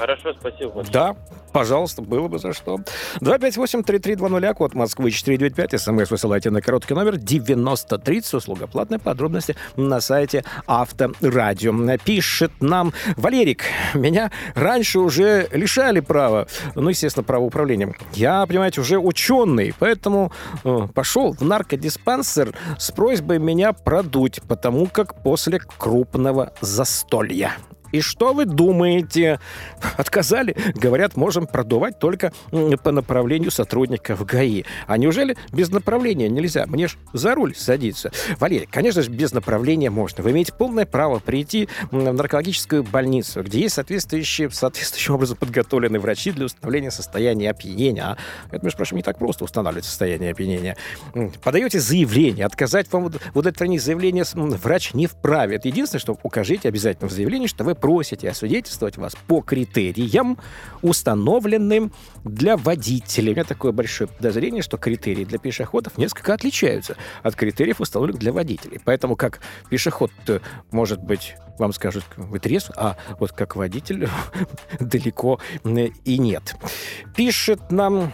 Хорошо, 0.00 0.32
спасибо. 0.32 0.82
Да, 0.90 1.14
пожалуйста, 1.52 2.00
было 2.00 2.26
бы 2.26 2.38
за 2.38 2.54
что. 2.54 2.78
258-3320, 3.20 4.54
код 4.54 4.74
Москвы 4.74 5.10
495, 5.10 5.78
смс 5.78 6.10
высылайте 6.10 6.48
на 6.48 6.62
короткий 6.62 6.94
номер 6.94 7.18
9030, 7.18 8.32
услуга 8.32 8.66
платная, 8.66 8.98
подробности 8.98 9.56
на 9.76 10.00
сайте 10.00 10.42
Авторадио. 10.66 11.98
Пишет 12.02 12.50
нам 12.60 12.94
Валерик, 13.16 13.64
меня 13.92 14.30
раньше 14.54 15.00
уже 15.00 15.48
лишали 15.52 16.00
права, 16.00 16.46
ну, 16.74 16.88
естественно, 16.88 17.22
права 17.22 17.44
управления. 17.44 17.94
Я, 18.14 18.46
понимаете, 18.46 18.80
уже 18.80 18.98
ученый, 18.98 19.74
поэтому 19.78 20.32
э, 20.64 20.88
пошел 20.94 21.34
в 21.34 21.42
наркодиспансер 21.42 22.54
с 22.78 22.90
просьбой 22.90 23.38
меня 23.38 23.74
продуть, 23.74 24.40
потому 24.48 24.86
как 24.86 25.22
после 25.22 25.60
крупного 25.60 26.54
застолья. 26.62 27.52
И 27.92 28.00
что 28.00 28.32
вы 28.32 28.44
думаете? 28.44 29.40
Отказали? 29.96 30.56
Говорят, 30.74 31.16
можем 31.16 31.46
продувать 31.46 31.98
только 31.98 32.32
по 32.82 32.92
направлению 32.92 33.50
сотрудников 33.50 34.24
ГАИ. 34.24 34.64
А 34.86 34.96
неужели 34.96 35.36
без 35.52 35.70
направления 35.70 36.28
нельзя? 36.28 36.66
Мне 36.66 36.88
ж 36.88 36.96
за 37.12 37.34
руль 37.34 37.54
садиться. 37.54 38.12
Валерий, 38.38 38.68
конечно 38.70 39.02
же, 39.02 39.10
без 39.10 39.32
направления 39.32 39.90
можно. 39.90 40.22
Вы 40.22 40.30
имеете 40.32 40.52
полное 40.52 40.86
право 40.86 41.18
прийти 41.18 41.68
в 41.90 42.12
наркологическую 42.12 42.82
больницу, 42.84 43.42
где 43.42 43.60
есть 43.60 43.74
соответствующие, 43.74 44.50
соответствующим 44.50 45.14
образом 45.14 45.36
подготовленные 45.36 46.00
врачи 46.00 46.32
для 46.32 46.46
установления 46.46 46.90
состояния 46.90 47.50
опьянения. 47.50 48.04
А 48.04 48.16
это, 48.50 48.64
между 48.64 48.76
прочим, 48.76 48.96
не 48.96 49.02
так 49.02 49.18
просто 49.18 49.44
устанавливать 49.44 49.84
состояние 49.84 50.32
опьянения. 50.32 50.76
Подаете 51.42 51.80
заявление. 51.80 52.46
Отказать 52.46 52.90
вам 52.92 53.10
в 53.10 53.38
удовлетворении 53.38 53.78
заявления 53.78 54.24
врач 54.34 54.94
не 54.94 55.06
вправе. 55.06 55.56
Это 55.56 55.68
единственное, 55.68 56.00
что 56.00 56.18
укажите 56.22 56.68
обязательно 56.68 57.08
в 57.08 57.12
заявлении, 57.12 57.46
что 57.46 57.64
вы 57.64 57.74
просите 57.80 58.28
освидетельствовать 58.30 58.96
вас 58.96 59.16
по 59.26 59.40
критериям, 59.40 60.38
установленным 60.82 61.92
для 62.24 62.56
водителей. 62.56 63.32
У 63.32 63.34
меня 63.36 63.44
такое 63.44 63.72
большое 63.72 64.08
подозрение, 64.08 64.62
что 64.62 64.76
критерии 64.76 65.24
для 65.24 65.38
пешеходов 65.38 65.98
несколько 65.98 66.34
отличаются 66.34 66.96
от 67.22 67.34
критериев, 67.34 67.80
установленных 67.80 68.20
для 68.20 68.32
водителей. 68.32 68.80
Поэтому 68.84 69.16
как 69.16 69.40
пешеход 69.68 70.12
может 70.70 71.02
быть 71.02 71.34
вам 71.58 71.72
скажут, 71.72 72.04
вы 72.16 72.38
трезв, 72.38 72.70
а 72.76 72.96
вот 73.18 73.32
как 73.32 73.54
водитель 73.54 74.08
далеко 74.80 75.40
и 76.04 76.18
нет. 76.18 76.56
Пишет 77.14 77.70
нам 77.70 78.12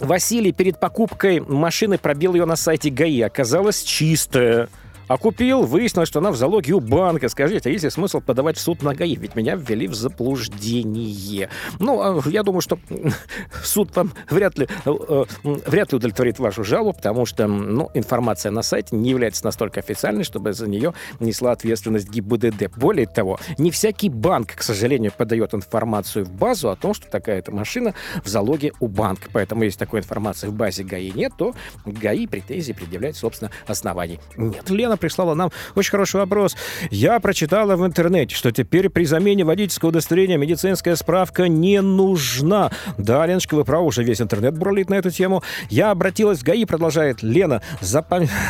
Василий 0.00 0.52
перед 0.52 0.78
покупкой 0.78 1.40
машины 1.40 1.96
пробил 1.98 2.34
ее 2.34 2.44
на 2.44 2.56
сайте 2.56 2.90
ГАИ. 2.90 3.22
Оказалось 3.22 3.82
чистая. 3.82 4.68
А 5.08 5.18
купил, 5.18 5.62
выяснилось, 5.62 6.08
что 6.08 6.18
она 6.18 6.32
в 6.32 6.36
залоге 6.36 6.72
у 6.72 6.80
банка. 6.80 7.28
Скажите, 7.28 7.68
а 7.68 7.72
есть 7.72 7.84
ли 7.84 7.90
смысл 7.90 8.20
подавать 8.20 8.56
в 8.56 8.60
суд 8.60 8.82
на 8.82 8.94
ГАИ? 8.94 9.16
Ведь 9.16 9.36
меня 9.36 9.54
ввели 9.54 9.86
в 9.86 9.94
заблуждение. 9.94 11.48
Ну, 11.78 12.00
а 12.00 12.28
я 12.28 12.42
думаю, 12.42 12.60
что 12.60 12.78
суд 13.62 13.94
вам 13.94 14.12
вряд 14.28 14.58
ли, 14.58 14.66
э, 14.84 14.90
э, 15.08 15.24
вряд 15.44 15.92
ли 15.92 15.96
удовлетворит 15.96 16.38
вашу 16.38 16.64
жалобу, 16.64 16.92
потому 16.92 17.24
что 17.24 17.46
ну, 17.46 17.90
информация 17.94 18.50
на 18.50 18.62
сайте 18.62 18.96
не 18.96 19.10
является 19.10 19.44
настолько 19.44 19.80
официальной, 19.80 20.24
чтобы 20.24 20.52
за 20.52 20.68
нее 20.68 20.92
несла 21.20 21.52
ответственность 21.52 22.10
ГИБДД. 22.10 22.76
Более 22.76 23.06
того, 23.06 23.38
не 23.58 23.70
всякий 23.70 24.08
банк, 24.08 24.56
к 24.56 24.62
сожалению, 24.62 25.12
подает 25.16 25.54
информацию 25.54 26.24
в 26.24 26.32
базу 26.32 26.70
о 26.70 26.76
том, 26.76 26.94
что 26.94 27.08
такая-то 27.08 27.52
машина 27.52 27.94
в 28.24 28.28
залоге 28.28 28.72
у 28.80 28.88
банка. 28.88 29.28
Поэтому, 29.32 29.62
если 29.62 29.78
такой 29.78 30.00
информации 30.00 30.48
в 30.48 30.52
базе 30.52 30.82
ГАИ 30.82 31.12
нет, 31.12 31.32
то 31.38 31.54
ГАИ 31.84 32.26
претензии 32.26 32.72
предъявлять, 32.72 33.16
собственно, 33.16 33.50
оснований 33.66 34.18
нет. 34.36 34.68
Лена 34.68 34.95
Татьяна 34.96 34.98
прислала 34.98 35.34
нам 35.34 35.50
очень 35.74 35.90
хороший 35.90 36.16
вопрос. 36.16 36.56
Я 36.90 37.20
прочитала 37.20 37.76
в 37.76 37.86
интернете, 37.86 38.34
что 38.34 38.50
теперь 38.50 38.88
при 38.88 39.04
замене 39.04 39.44
водительского 39.44 39.90
удостоверения 39.90 40.36
медицинская 40.36 40.96
справка 40.96 41.48
не 41.48 41.80
нужна. 41.80 42.70
Да, 42.98 43.26
Леночка, 43.26 43.54
вы 43.54 43.64
правы, 43.64 43.86
уже 43.86 44.02
весь 44.02 44.20
интернет 44.20 44.56
бурлит 44.56 44.90
на 44.90 44.94
эту 44.94 45.10
тему. 45.10 45.42
Я 45.70 45.90
обратилась 45.90 46.40
в 46.40 46.42
ГАИ, 46.42 46.64
продолжает 46.64 47.22
Лена, 47.22 47.62
за, 47.80 48.04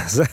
за... 0.08 0.28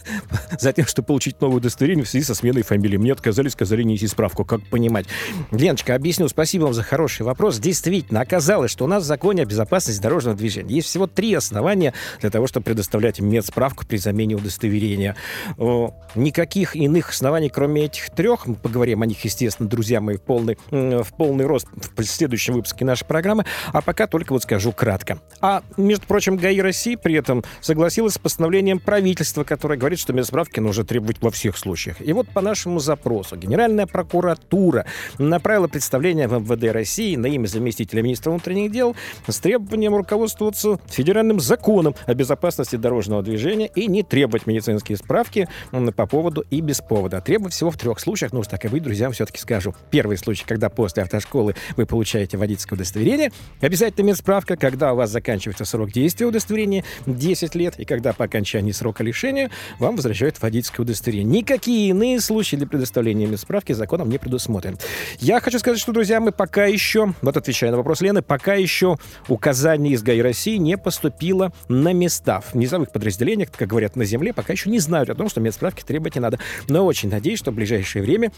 за 0.59 0.73
тем, 0.73 0.85
чтобы 0.85 1.07
получить 1.07 1.41
новое 1.41 1.57
удостоверение 1.57 2.05
в 2.05 2.09
связи 2.09 2.25
со 2.25 2.35
сменой 2.35 2.63
фамилии. 2.63 2.97
Мне 2.97 3.11
отказали, 3.11 3.49
сказали 3.49 3.83
нести 3.83 4.07
справку. 4.07 4.45
Как 4.45 4.61
понимать? 4.69 5.07
Леночка, 5.51 5.95
объясню. 5.95 6.27
Спасибо 6.27 6.63
вам 6.63 6.73
за 6.73 6.83
хороший 6.83 7.23
вопрос. 7.23 7.59
Действительно, 7.59 8.21
оказалось, 8.21 8.71
что 8.71 8.85
у 8.85 8.87
нас 8.87 9.03
в 9.03 9.05
законе 9.05 9.43
о 9.43 9.45
безопасности 9.45 10.01
дорожного 10.01 10.37
движения 10.37 10.75
есть 10.75 10.87
всего 10.87 11.07
три 11.07 11.33
основания 11.33 11.93
для 12.21 12.29
того, 12.29 12.47
чтобы 12.47 12.65
предоставлять 12.65 13.19
медсправку 13.19 13.85
при 13.85 13.97
замене 13.97 14.35
удостоверения. 14.35 15.15
Никаких 16.15 16.75
иных 16.75 17.09
оснований, 17.09 17.49
кроме 17.49 17.85
этих 17.85 18.11
трех, 18.11 18.45
мы 18.45 18.55
поговорим 18.55 19.01
о 19.01 19.05
них, 19.05 19.23
естественно, 19.25 19.67
друзья 19.67 19.99
мои, 19.99 20.17
в 20.17 20.21
полный, 20.21 20.57
в 20.69 21.07
полный 21.17 21.45
рост 21.45 21.67
в 21.73 22.03
следующем 22.03 22.53
выпуске 22.53 22.85
нашей 22.85 23.05
программы, 23.05 23.45
а 23.71 23.81
пока 23.81 24.05
только 24.05 24.33
вот 24.33 24.43
скажу 24.43 24.71
кратко. 24.71 25.19
А, 25.41 25.63
между 25.75 26.05
прочим, 26.05 26.37
ГАИ 26.37 26.61
России 26.61 26.95
при 26.95 27.15
этом 27.15 27.43
согласилась 27.61 28.13
с 28.13 28.19
постановлением 28.19 28.79
правительства, 28.79 29.43
которое 29.43 29.77
говорит, 29.77 29.99
что 29.99 30.13
медсправки 30.13 30.59
нужно 30.59 30.83
требовать 30.83 31.21
во 31.21 31.31
всех 31.31 31.57
случаях. 31.57 31.97
И 31.99 32.13
вот 32.13 32.29
по 32.29 32.41
нашему 32.41 32.79
запросу 32.79 33.35
Генеральная 33.35 33.87
прокуратура 33.87 34.85
направила 35.17 35.67
представление 35.67 36.27
в 36.27 36.33
МВД 36.33 36.71
России 36.71 37.15
на 37.15 37.25
имя 37.27 37.47
заместителя 37.47 38.03
министра 38.03 38.29
внутренних 38.29 38.71
дел 38.71 38.95
с 39.27 39.39
требованием 39.39 39.95
руководствоваться 39.95 40.79
федеральным 40.87 41.39
законом 41.39 41.95
о 42.05 42.13
безопасности 42.13 42.75
дорожного 42.75 43.23
движения 43.23 43.67
и 43.73 43.87
не 43.87 44.03
требовать 44.03 44.45
медицинские 44.45 44.97
справки 44.97 45.47
по 45.95 46.02
поводу 46.07 46.45
и 46.49 46.61
без 46.61 46.81
повода. 46.81 47.21
Требую 47.21 47.51
всего 47.51 47.71
в 47.71 47.77
трех 47.77 47.99
случаях, 47.99 48.33
ну 48.33 48.39
уж 48.39 48.47
так 48.47 48.65
и 48.65 48.67
вы, 48.67 48.79
друзьям, 48.79 49.11
все-таки 49.11 49.39
скажу. 49.39 49.75
Первый 49.91 50.17
случай, 50.17 50.45
когда 50.45 50.69
после 50.69 51.03
автошколы 51.03 51.55
вы 51.77 51.85
получаете 51.85 52.37
водительское 52.37 52.77
удостоверение. 52.77 53.31
Обязательно 53.61 54.07
медсправка, 54.07 54.55
когда 54.57 54.93
у 54.93 54.95
вас 54.95 55.09
заканчивается 55.09 55.65
срок 55.65 55.91
действия 55.91 56.25
удостоверения 56.25 56.83
10 57.05 57.55
лет, 57.55 57.79
и 57.79 57.85
когда 57.85 58.13
по 58.13 58.25
окончании 58.25 58.71
срока 58.71 59.03
лишения 59.03 59.49
вам 59.79 59.95
возвращают 59.95 60.41
водительское 60.41 60.83
удостоверение. 60.83 61.41
Никакие 61.41 61.89
иные 61.89 62.19
случаи 62.19 62.55
для 62.55 62.67
предоставления 62.67 63.25
медсправки 63.25 63.73
законом 63.73 64.09
не 64.09 64.17
предусмотрены. 64.17 64.77
Я 65.19 65.39
хочу 65.39 65.59
сказать, 65.59 65.79
что, 65.79 65.91
друзья, 65.91 66.19
мы 66.19 66.31
пока 66.31 66.65
еще, 66.65 67.13
вот 67.21 67.37
отвечая 67.37 67.71
на 67.71 67.77
вопрос 67.77 68.01
Лены, 68.01 68.21
пока 68.21 68.53
еще 68.55 68.97
указание 69.27 69.93
из 69.93 70.03
ГАИ 70.03 70.21
России 70.21 70.57
не 70.57 70.77
поступило 70.77 71.51
на 71.67 71.93
места. 71.93 72.41
В 72.41 72.55
низовых 72.55 72.91
подразделениях, 72.91 73.49
как 73.51 73.67
говорят 73.67 73.95
на 73.95 74.05
земле, 74.05 74.33
пока 74.33 74.53
еще 74.53 74.69
не 74.69 74.79
знают 74.79 75.09
о 75.09 75.15
том, 75.15 75.29
что 75.29 75.41
медсправки 75.41 75.82
требовать 75.85 76.15
не 76.15 76.21
надо. 76.21 76.39
Но 76.67 76.85
очень 76.85 77.09
надеюсь, 77.09 77.39
что 77.39 77.51
в 77.51 77.55
ближайшее 77.55 78.03
время 78.03 78.31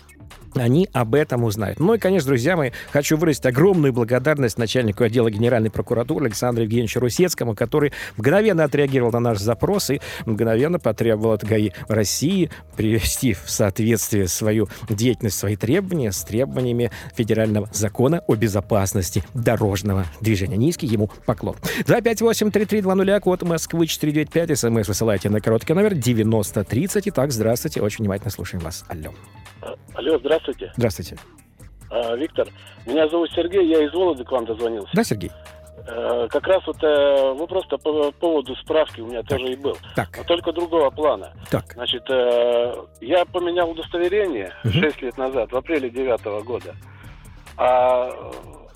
они 0.56 0.88
об 0.94 1.16
этом 1.16 1.44
узнают. 1.44 1.80
Ну 1.80 1.94
и, 1.94 1.98
конечно, 1.98 2.30
друзья 2.30 2.56
мои, 2.56 2.72
хочу 2.92 3.18
выразить 3.18 3.46
огромную 3.46 3.94
благодарность 3.94 4.58
начальнику 4.58 5.04
отдела 5.04 5.30
Генеральной 5.30 5.70
прокуратуры 5.70 6.26
Александру 6.26 6.64
Евгеньевичу 6.64 7.00
Русецкому, 7.00 7.56
который 7.56 7.94
мгновенно 8.18 8.64
отреагировал 8.64 9.12
на 9.12 9.20
наш 9.20 9.40
запрос 9.40 9.90
и 9.90 10.02
мгновенно 10.26 10.80
потребовал 10.80 11.34
от 11.34 11.44
ГАИ 11.44 11.72
России 11.88 12.50
привести 12.76 13.34
в 13.34 13.50
соответствие 13.50 14.28
свою 14.28 14.68
деятельность, 14.90 15.38
свои 15.38 15.56
требования 15.56 16.12
с 16.12 16.24
требованиями 16.24 16.92
федерального 17.16 17.70
закона 17.74 18.22
о 18.28 18.36
безопасности 18.36 19.24
дорожного 19.34 20.06
движения. 20.22 20.58
Низкий 20.58 20.88
ему 20.88 21.10
поклон. 21.26 21.56
258-3320, 21.86 23.20
код 23.20 23.44
Москвы 23.44 23.88
495, 23.88 24.58
смс 24.58 24.88
высылайте 24.88 25.30
на 25.30 25.42
короткий 25.42 25.74
номер 25.74 25.96
9030. 25.96 27.08
Итак, 27.10 27.32
здравствуйте, 27.32 27.82
очень 27.82 28.04
внимательно 28.04 28.32
слушаем 28.32 28.64
вас. 28.64 28.86
Алло. 28.88 29.14
Алло, 29.94 30.18
здравствуйте. 30.20 30.45
Здравствуйте. 30.76 31.18
А, 31.90 32.16
Виктор, 32.16 32.48
меня 32.86 33.08
зовут 33.08 33.32
Сергей, 33.32 33.68
я 33.68 33.84
из 33.86 33.94
Вологды 33.94 34.24
к 34.24 34.32
вам 34.32 34.46
дозвонился. 34.46 34.90
Да, 34.94 35.04
Сергей? 35.04 35.32
А, 35.88 36.28
как 36.28 36.48
раз 36.48 36.66
вот 36.66 36.82
э, 36.84 37.34
вопрос 37.34 37.66
по 37.68 38.12
поводу 38.12 38.56
справки 38.56 39.02
у 39.02 39.08
меня 39.08 39.22
так. 39.22 39.38
тоже 39.38 39.54
и 39.54 39.56
был. 39.56 39.78
Так. 39.96 40.10
Но 40.18 40.24
только 40.24 40.52
другого 40.52 40.90
плана. 40.90 41.34
Так. 41.50 41.74
Значит, 41.74 42.04
э, 42.10 42.74
я 43.02 43.26
поменял 43.26 43.70
удостоверение 43.70 44.52
угу. 44.64 44.74
6 44.74 45.02
лет 45.02 45.18
назад, 45.18 45.52
в 45.52 45.56
апреле 45.56 45.90
2009 45.90 46.46
года. 46.46 46.76
А 47.58 48.10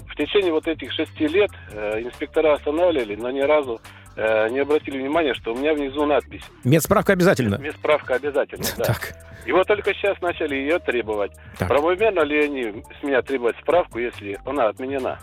в 0.07 0.15
течение 0.15 0.51
вот 0.51 0.67
этих 0.67 0.91
шести 0.91 1.27
лет 1.27 1.51
э, 1.71 2.01
инспектора 2.01 2.53
останавливали, 2.53 3.15
но 3.15 3.31
ни 3.31 3.41
разу 3.41 3.81
э, 4.15 4.49
не 4.49 4.59
обратили 4.59 4.99
внимания, 4.99 5.33
что 5.33 5.53
у 5.53 5.57
меня 5.57 5.73
внизу 5.73 6.05
надпись. 6.05 6.43
Медсправка 6.63 7.13
обязательно? 7.13 7.55
Медсправка 7.55 8.15
обязательно, 8.15 8.65
да. 8.77 8.83
Так. 8.85 9.15
И 9.45 9.51
вот 9.51 9.67
только 9.67 9.93
сейчас 9.93 10.19
начали 10.21 10.55
ее 10.55 10.79
требовать. 10.79 11.31
Так. 11.57 11.67
Правомерно 11.67 12.21
ли 12.21 12.43
они 12.43 12.83
с 12.99 13.03
меня 13.03 13.21
требовать 13.21 13.57
справку, 13.61 13.99
если 13.99 14.39
она 14.45 14.67
отменена? 14.69 15.17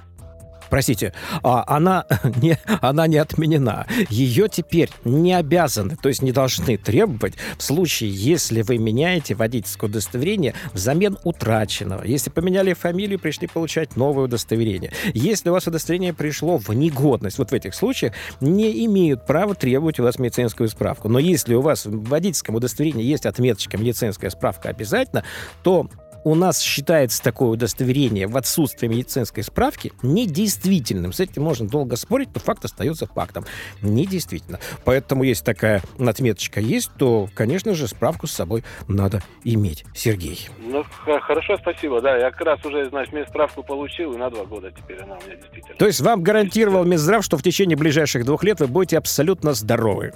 Простите, 0.71 1.13
а, 1.43 1.65
она, 1.67 2.07
не, 2.43 2.59
она 2.81 3.07
не 3.07 3.19
отменена. 3.19 3.87
Ее 4.11 4.49
теперь 4.49 4.91
не 5.05 5.35
обязаны, 5.35 5.97
то 5.97 6.09
есть 6.09 6.23
не 6.23 6.33
должны 6.33 6.77
требовать 6.77 7.35
в 7.59 7.63
случае, 7.63 8.11
если 8.11 8.63
вы 8.63 8.79
меняете 8.79 9.35
водительское 9.35 9.89
удостоверение 9.89 10.55
взамен 10.73 11.19
утраченного. 11.25 12.05
Если 12.05 12.31
поменяли 12.31 12.73
фамилию, 12.73 13.19
пришли 13.19 13.47
получать 13.47 13.97
новое 13.97 14.25
удостоверение. 14.25 14.93
Если 15.15 15.49
у 15.49 15.53
вас 15.53 15.67
удостоверение 15.67 16.15
пришло 16.15 16.59
в 16.59 16.69
негодность, 16.71 17.39
вот 17.39 17.51
в 17.51 17.55
этих 17.55 17.75
случаях 17.75 18.13
не 18.41 18.85
имеют 18.87 19.27
права 19.27 19.55
требовать 19.55 20.01
у 20.01 20.03
вас 20.03 20.19
медицинскую 20.19 20.69
справку. 20.69 21.09
Но 21.09 21.19
если 21.19 21.55
у 21.55 21.61
вас 21.61 21.87
в 21.87 22.09
водительском 22.09 22.55
удостоверении 22.55 23.05
есть 23.05 23.27
отметочка 23.27 23.79
медицинская 23.79 24.31
справка 24.31 24.69
обязательно, 24.69 25.25
то 25.63 25.89
у 26.27 26.35
нас 26.35 26.61
считается 26.61 27.23
такое 27.23 27.51
удостоверение 27.51 28.27
в 28.27 28.37
отсутствии 28.37 28.89
медицинской 28.89 29.45
справки 29.45 29.93
недействительным. 30.03 31.13
С 31.13 31.21
этим 31.21 31.45
можно 31.45 31.69
долго 31.69 31.95
спорить, 31.95 32.31
но 32.35 32.41
факт 32.41 32.65
остается 32.65 33.07
фактом. 33.07 33.45
Недействительно. 33.81 34.59
Поэтому, 34.85 35.23
если 35.23 35.45
такая 35.45 35.83
отметочка 36.01 36.59
есть, 36.59 36.91
то, 36.99 37.29
конечно 37.33 37.75
же, 37.75 37.87
справку 37.87 38.27
с 38.27 38.33
собой 38.33 38.65
надо 38.89 39.23
иметь. 39.45 39.85
Сергей. 39.95 40.49
Ну, 40.59 40.85
хорошо, 41.23 41.59
спасибо. 41.59 42.01
Да, 42.01 42.17
я 42.17 42.33
как 42.33 42.41
раз 42.41 42.65
уже, 42.65 42.87
значит, 42.91 43.13
медсправку 43.13 43.63
получил, 43.63 44.15
и 44.15 44.17
на 44.17 44.29
два 44.29 44.47
года 44.47 44.73
теперь 44.73 45.01
она 45.03 45.15
у 45.15 45.27
меня 45.29 45.37
действительно. 45.37 45.77
То 45.77 45.87
есть 45.87 46.01
вам 46.01 46.25
гарантировал 46.25 46.85
Минздрав, 46.85 47.25
что 47.25 47.37
в 47.39 47.45
течение 47.45 47.77
ближайших 47.77 48.25
двух 48.25 48.43
лет 48.43 48.59
вы 48.59 48.67
будете 48.67 48.99
абсолютно 48.99 49.53
здоровы? 49.53 50.13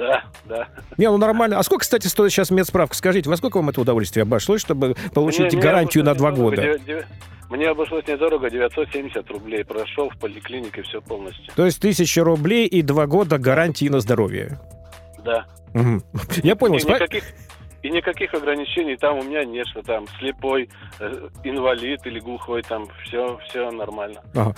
Да, 0.00 0.24
да. 0.46 0.68
Не, 0.96 1.10
ну 1.10 1.18
нормально. 1.18 1.58
А 1.58 1.62
сколько, 1.62 1.82
кстати, 1.82 2.06
стоит 2.06 2.32
сейчас 2.32 2.50
медсправка? 2.50 2.96
Скажите, 2.96 3.28
во 3.28 3.36
сколько 3.36 3.58
вам 3.58 3.68
это 3.68 3.82
удовольствие 3.82 4.22
обошлось, 4.22 4.62
чтобы 4.62 4.96
получить 5.12 5.52
мне, 5.52 5.60
гарантию 5.60 6.02
мне 6.02 6.12
на 6.12 6.18
два 6.18 6.32
года? 6.32 6.78
Мне 7.50 7.68
обошлось 7.68 8.06
недорого, 8.06 8.48
970 8.48 9.30
рублей. 9.30 9.62
Прошел 9.62 10.08
в 10.08 10.18
поликлинике 10.18 10.82
все 10.82 11.02
полностью. 11.02 11.52
То 11.54 11.66
есть 11.66 11.82
тысяча 11.82 12.24
рублей 12.24 12.66
и 12.66 12.80
два 12.80 13.06
года 13.06 13.36
гарантии 13.38 13.88
на 13.90 14.00
здоровье? 14.00 14.58
Да. 15.22 15.44
Угу. 15.74 16.02
Я 16.42 16.56
понял. 16.56 16.78
И 16.78 16.82
никаких, 16.82 17.24
и 17.82 17.90
никаких 17.90 18.32
ограничений 18.34 18.96
там 18.96 19.18
у 19.18 19.22
меня 19.22 19.44
нет, 19.44 19.66
что 19.68 19.82
там 19.82 20.06
слепой, 20.18 20.68
э, 20.98 21.28
инвалид 21.44 22.06
или 22.06 22.20
глухой, 22.20 22.62
там 22.62 22.86
все, 23.04 23.38
все 23.48 23.70
нормально. 23.70 24.20
Ага. 24.34 24.54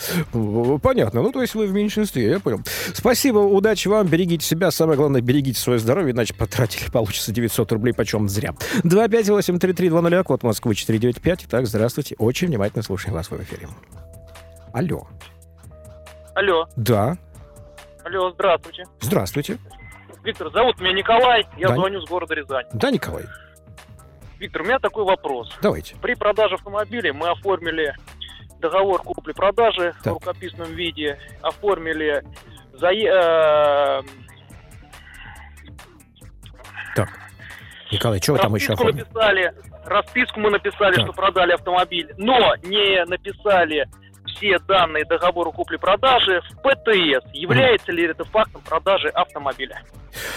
Понятно. 0.82 1.22
Ну, 1.22 1.30
то 1.32 1.40
есть 1.40 1.54
вы 1.54 1.66
в 1.66 1.72
меньшинстве, 1.72 2.30
я 2.30 2.40
понял. 2.40 2.60
Спасибо, 2.94 3.38
удачи 3.38 3.88
вам, 3.88 4.08
берегите 4.08 4.44
себя, 4.44 4.70
самое 4.70 4.96
главное, 4.96 5.20
берегите 5.20 5.58
свое 5.58 5.78
здоровье, 5.78 6.12
иначе 6.12 6.34
потратили, 6.34 6.90
получится 6.90 7.32
900 7.32 7.72
рублей, 7.72 7.92
почем 7.92 8.28
зря. 8.28 8.54
258-3320, 8.82 10.22
код 10.24 10.42
Москвы 10.42 10.74
495. 10.74 11.44
Итак, 11.46 11.66
здравствуйте, 11.66 12.16
очень 12.18 12.48
внимательно 12.48 12.82
слушаем 12.82 13.14
вас 13.14 13.30
в 13.30 13.40
эфире. 13.42 13.68
Алло. 14.72 15.06
Алло. 16.34 16.66
Да. 16.76 17.16
Алло, 18.04 18.32
здравствуйте. 18.32 18.84
Здравствуйте. 19.00 19.58
Виктор, 20.24 20.50
зовут 20.52 20.80
меня 20.80 20.92
Николай, 20.92 21.46
я 21.56 21.68
да. 21.68 21.74
звоню 21.74 22.00
с 22.00 22.08
города 22.08 22.34
Рязань. 22.34 22.66
Да, 22.72 22.90
Николай. 22.90 23.24
Виктор, 24.38 24.62
у 24.62 24.64
меня 24.64 24.78
такой 24.78 25.04
вопрос. 25.04 25.56
Давайте. 25.62 25.96
При 25.96 26.14
продаже 26.14 26.54
автомобиля 26.54 27.12
мы 27.12 27.28
оформили 27.30 27.94
договор 28.60 29.02
купли-продажи 29.02 29.94
в 30.04 30.06
рукописном 30.06 30.72
виде, 30.74 31.18
оформили 31.42 32.22
За, 32.74 32.88
э, 32.90 34.02
Так. 36.96 37.08
Николай, 37.90 38.20
что 38.22 38.32
вы 38.32 38.38
там 38.38 38.54
еще 38.54 38.68
расписку 38.70 38.82
оформили? 38.88 39.00
написали, 39.04 39.54
расписку 39.84 40.40
мы 40.40 40.50
написали, 40.50 40.94
Так. 40.94 41.04
что 41.04 41.12
продали 41.12 41.52
автомобиль, 41.52 42.12
но 42.16 42.54
не 42.62 43.04
написали 43.04 43.88
все 44.26 44.58
данные 44.60 45.04
договора 45.04 45.50
купли-продажи 45.50 46.40
в 46.40 46.62
ПТС. 46.62 47.28
Является 47.32 47.92
ли 47.92 48.04
это 48.06 48.24
фактом 48.24 48.62
продажи 48.62 49.08
автомобиля? 49.08 49.82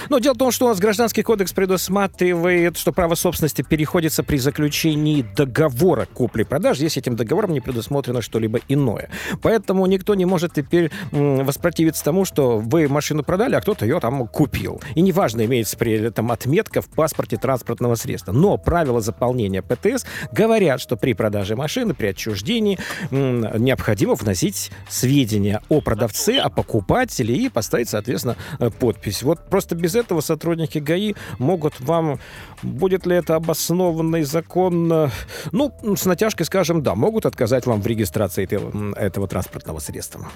Ну, 0.10 0.20
дело 0.20 0.34
в 0.34 0.38
том, 0.38 0.52
что 0.52 0.66
у 0.66 0.70
нас 0.70 0.80
Гражданский 0.80 1.24
кодекс 1.24 1.54
предусматривает, 1.54 2.78
что 2.78 2.92
право 2.92 3.16
собственности 3.16 3.62
переходится 3.62 4.24
при 4.24 4.38
заключении 4.38 5.26
договора 5.36 6.08
купли-продажи, 6.14 6.84
если 6.84 7.02
этим 7.02 7.16
договором 7.16 7.54
не 7.54 7.62
предусмотрено 7.62 8.22
что-либо 8.22 8.60
иное. 8.68 9.10
Поэтому 9.42 9.86
никто 9.86 10.16
не 10.16 10.26
может 10.26 10.54
теперь 10.54 10.92
воспротивиться 11.12 12.04
тому, 12.04 12.26
что 12.26 12.60
вы 12.60 12.88
машину 12.88 13.24
продали, 13.24 13.56
а 13.56 13.62
кто-то 13.62 13.86
ее 13.86 14.00
там 14.00 14.28
купил. 14.28 14.82
И 14.96 15.02
неважно, 15.02 15.46
имеется 15.46 15.78
при 15.78 15.94
этом 15.94 16.32
отметка 16.32 16.82
в 16.82 16.88
паспорте 16.90 17.38
транспортного 17.38 17.96
средства. 17.96 18.32
Но 18.32 18.58
правила 18.58 19.02
заполнения 19.02 19.62
ПТС 19.62 20.06
говорят, 20.32 20.82
что 20.82 20.98
при 20.98 21.14
продаже 21.14 21.56
машины, 21.56 21.94
при 21.94 22.08
отчуждении 22.08 22.78
необходимо 23.12 24.16
вносить 24.16 24.72
сведения 24.90 25.62
о 25.70 25.82
продавце, 25.82 26.38
о 26.38 26.50
покупателе 26.50 27.36
и 27.36 27.50
поставить, 27.50 27.90
соответственно, 27.90 28.36
э, 28.60 28.70
подпись. 28.70 29.24
Вот 29.24 29.50
просто 29.50 29.65
без 29.74 29.96
этого 29.96 30.22
сотрудники 30.22 30.78
ГАИ 30.78 31.16
могут 31.40 31.80
вам, 31.80 32.20
будет 32.62 33.08
ли 33.08 33.16
это 33.16 33.36
обоснованно 33.36 34.18
и 34.18 34.24
законно, 34.24 35.10
ну, 35.52 35.74
с 35.96 36.06
натяжкой 36.06 36.46
скажем, 36.46 36.84
да, 36.84 36.94
могут 36.94 37.26
отказать 37.26 37.66
вам 37.66 37.82
в 37.82 37.88
регистрации 37.88 38.44
этого, 38.98 39.28
транспортного 39.28 39.80
средства. 39.80 40.28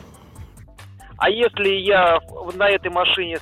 А 1.17 1.29
если 1.29 1.69
я 1.69 2.19
на 2.55 2.69
этой 2.69 2.89
машине 2.89 3.39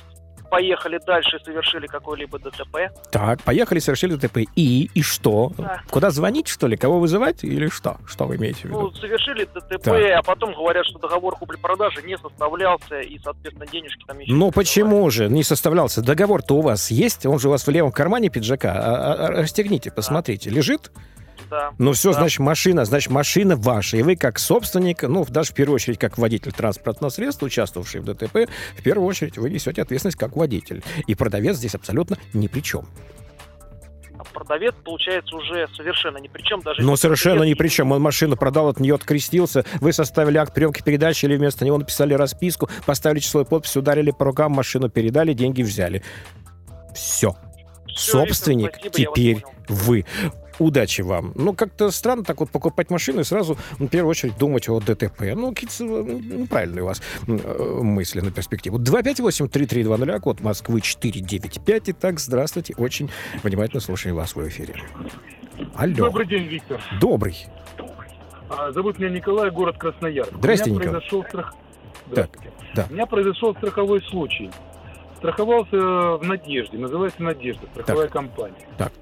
поехали 0.50 0.98
дальше 1.06 1.38
совершили 1.44 1.86
какой-либо 1.86 2.38
ДТП? 2.38 2.90
Так, 3.10 3.42
поехали, 3.42 3.78
совершили 3.78 4.14
ДТП. 4.16 4.38
И? 4.56 4.90
И 4.94 5.02
что? 5.02 5.52
Да. 5.56 5.80
Куда 5.90 6.10
звонить, 6.10 6.48
что 6.48 6.66
ли? 6.66 6.76
Кого 6.76 6.98
вызывать? 7.00 7.44
Или 7.44 7.68
что? 7.68 7.98
Что 8.06 8.26
вы 8.26 8.36
имеете 8.36 8.60
в 8.62 8.64
виду? 8.66 8.80
Ну, 8.80 8.90
совершили 8.92 9.44
ДТП, 9.44 9.82
Так. 9.84 10.18
а 10.18 10.22
потом 10.22 10.52
говорят, 10.54 10.86
что 10.86 10.98
договор 10.98 11.36
купли-продажи 11.36 12.02
не 12.02 12.16
составлялся, 12.18 13.00
и, 13.00 13.18
соответственно, 13.22 13.66
денежки 13.66 14.04
там 14.06 14.18
еще... 14.18 14.32
Ну 14.32 14.50
почему 14.50 15.08
же 15.10 15.28
не 15.28 15.42
составлялся? 15.42 16.02
Договор-то 16.02 16.54
у 16.56 16.60
вас 16.60 16.90
есть, 16.90 17.26
он 17.26 17.38
же 17.38 17.48
у 17.48 17.50
вас 17.50 17.66
в 17.66 17.70
левом 17.70 17.92
кармане 17.92 18.28
пиджака. 18.28 18.72
А- 18.72 18.94
а- 19.12 19.26
а- 19.26 19.28
расстегните, 19.42 19.90
посмотрите. 19.90 20.50
Лежит? 20.50 20.90
Да. 21.50 21.72
Ну 21.78 21.92
все, 21.92 22.12
Да. 22.12 22.20
значит, 22.20 22.40
машина, 22.40 22.84
значит, 22.84 23.10
машина 23.10 23.56
ваша. 23.56 23.96
И 23.96 24.02
вы 24.02 24.16
как 24.16 24.38
собственник, 24.38 25.02
ну, 25.02 25.24
даже 25.28 25.52
в 25.52 25.54
первую 25.54 25.76
очередь, 25.76 25.98
как 25.98 26.18
водитель 26.18 26.52
транспортного 26.52 27.10
средства, 27.10 27.46
участвовавший 27.46 28.00
в 28.00 28.04
ДТП, 28.04 28.48
в 28.76 28.82
первую 28.82 29.06
очередь 29.06 29.38
вы 29.38 29.50
несете 29.50 29.82
ответственность 29.82 30.18
как 30.18 30.36
водитель. 30.36 30.82
И 31.06 31.14
продавец 31.14 31.56
здесь 31.56 31.74
абсолютно 31.74 32.18
ни 32.34 32.48
при 32.48 32.60
чем. 32.60 32.86
А 34.18 34.24
продавец, 34.24 34.74
получается, 34.84 35.36
уже 35.36 35.68
совершенно 35.76 36.18
ни 36.18 36.26
при 36.26 36.42
чем. 36.42 36.60
Даже 36.60 36.82
если 36.82 36.94
совершенно 36.96 37.44
ни 37.44 37.54
при 37.54 37.68
чем. 37.68 37.92
Он 37.92 38.02
машину 38.02 38.36
продал, 38.36 38.68
от 38.68 38.80
нее 38.80 38.96
открестился, 38.96 39.64
вы 39.80 39.92
составили 39.92 40.38
акт 40.38 40.52
приемки 40.52 40.82
передачи 40.82 41.24
или 41.24 41.36
вместо 41.36 41.64
него 41.64 41.78
написали 41.78 42.14
расписку, 42.14 42.68
поставили 42.84 43.20
число 43.20 43.42
и 43.42 43.44
подпись, 43.44 43.76
ударили 43.76 44.10
по 44.10 44.24
рукам, 44.24 44.52
машину 44.52 44.88
передали, 44.90 45.34
деньги 45.34 45.62
взяли. 45.62 46.02
Все. 46.94 47.36
Виктор, 47.86 47.96
Собственник 47.96 48.74
спасибо, 48.74 48.90
теперь 49.14 49.44
вы. 49.68 50.04
Удачи 50.58 51.02
вам. 51.02 51.32
Ну, 51.34 51.54
как-то 51.54 51.90
странно 51.90 52.24
так 52.24 52.40
вот 52.40 52.50
покупать 52.50 52.90
машину 52.90 53.20
и 53.20 53.24
сразу, 53.24 53.56
ну, 53.78 53.86
в 53.86 53.90
первую 53.90 54.10
очередь, 54.10 54.36
думать 54.38 54.68
о 54.68 54.80
ДТП. 54.80 55.34
Ну, 55.34 55.50
какие-то 55.50 55.84
ну, 55.84 56.02
неправильные 56.18 56.82
у 56.82 56.86
вас 56.86 57.00
э, 57.26 57.80
мысли 57.82 58.20
на 58.20 58.30
перспективу. 58.30 58.78
258-3320, 58.78 60.10
а 60.10 60.20
код 60.20 60.40
Москвы 60.40 60.80
495. 60.80 61.90
Итак, 61.90 62.18
здравствуйте. 62.18 62.74
Очень 62.76 63.10
внимательно 63.42 63.80
слушаем 63.80 64.16
вас 64.16 64.34
в 64.34 64.48
эфире. 64.48 64.74
Алло. 65.74 65.94
Добрый 65.94 66.26
день, 66.26 66.46
Виктор. 66.46 66.82
Добрый. 67.00 67.36
А, 68.48 68.72
Зовут 68.72 68.98
меня 68.98 69.10
Николай, 69.10 69.50
город 69.50 69.76
Красноярск. 69.78 70.32
Здрасте, 70.36 70.70
Николай. 70.70 70.90
произошел 70.90 71.24
страх... 71.24 71.54
Так, 72.14 72.30
да. 72.74 72.86
У 72.88 72.94
меня 72.94 73.06
произошел 73.06 73.54
страховой 73.54 74.00
случай. 74.08 74.50
Страховался 75.18 75.76
в 75.76 76.20
Надежде, 76.22 76.78
называется 76.78 77.22
Надежда, 77.22 77.66
страховая 77.72 78.08
компания. 78.08 78.66
Так. 78.78 78.92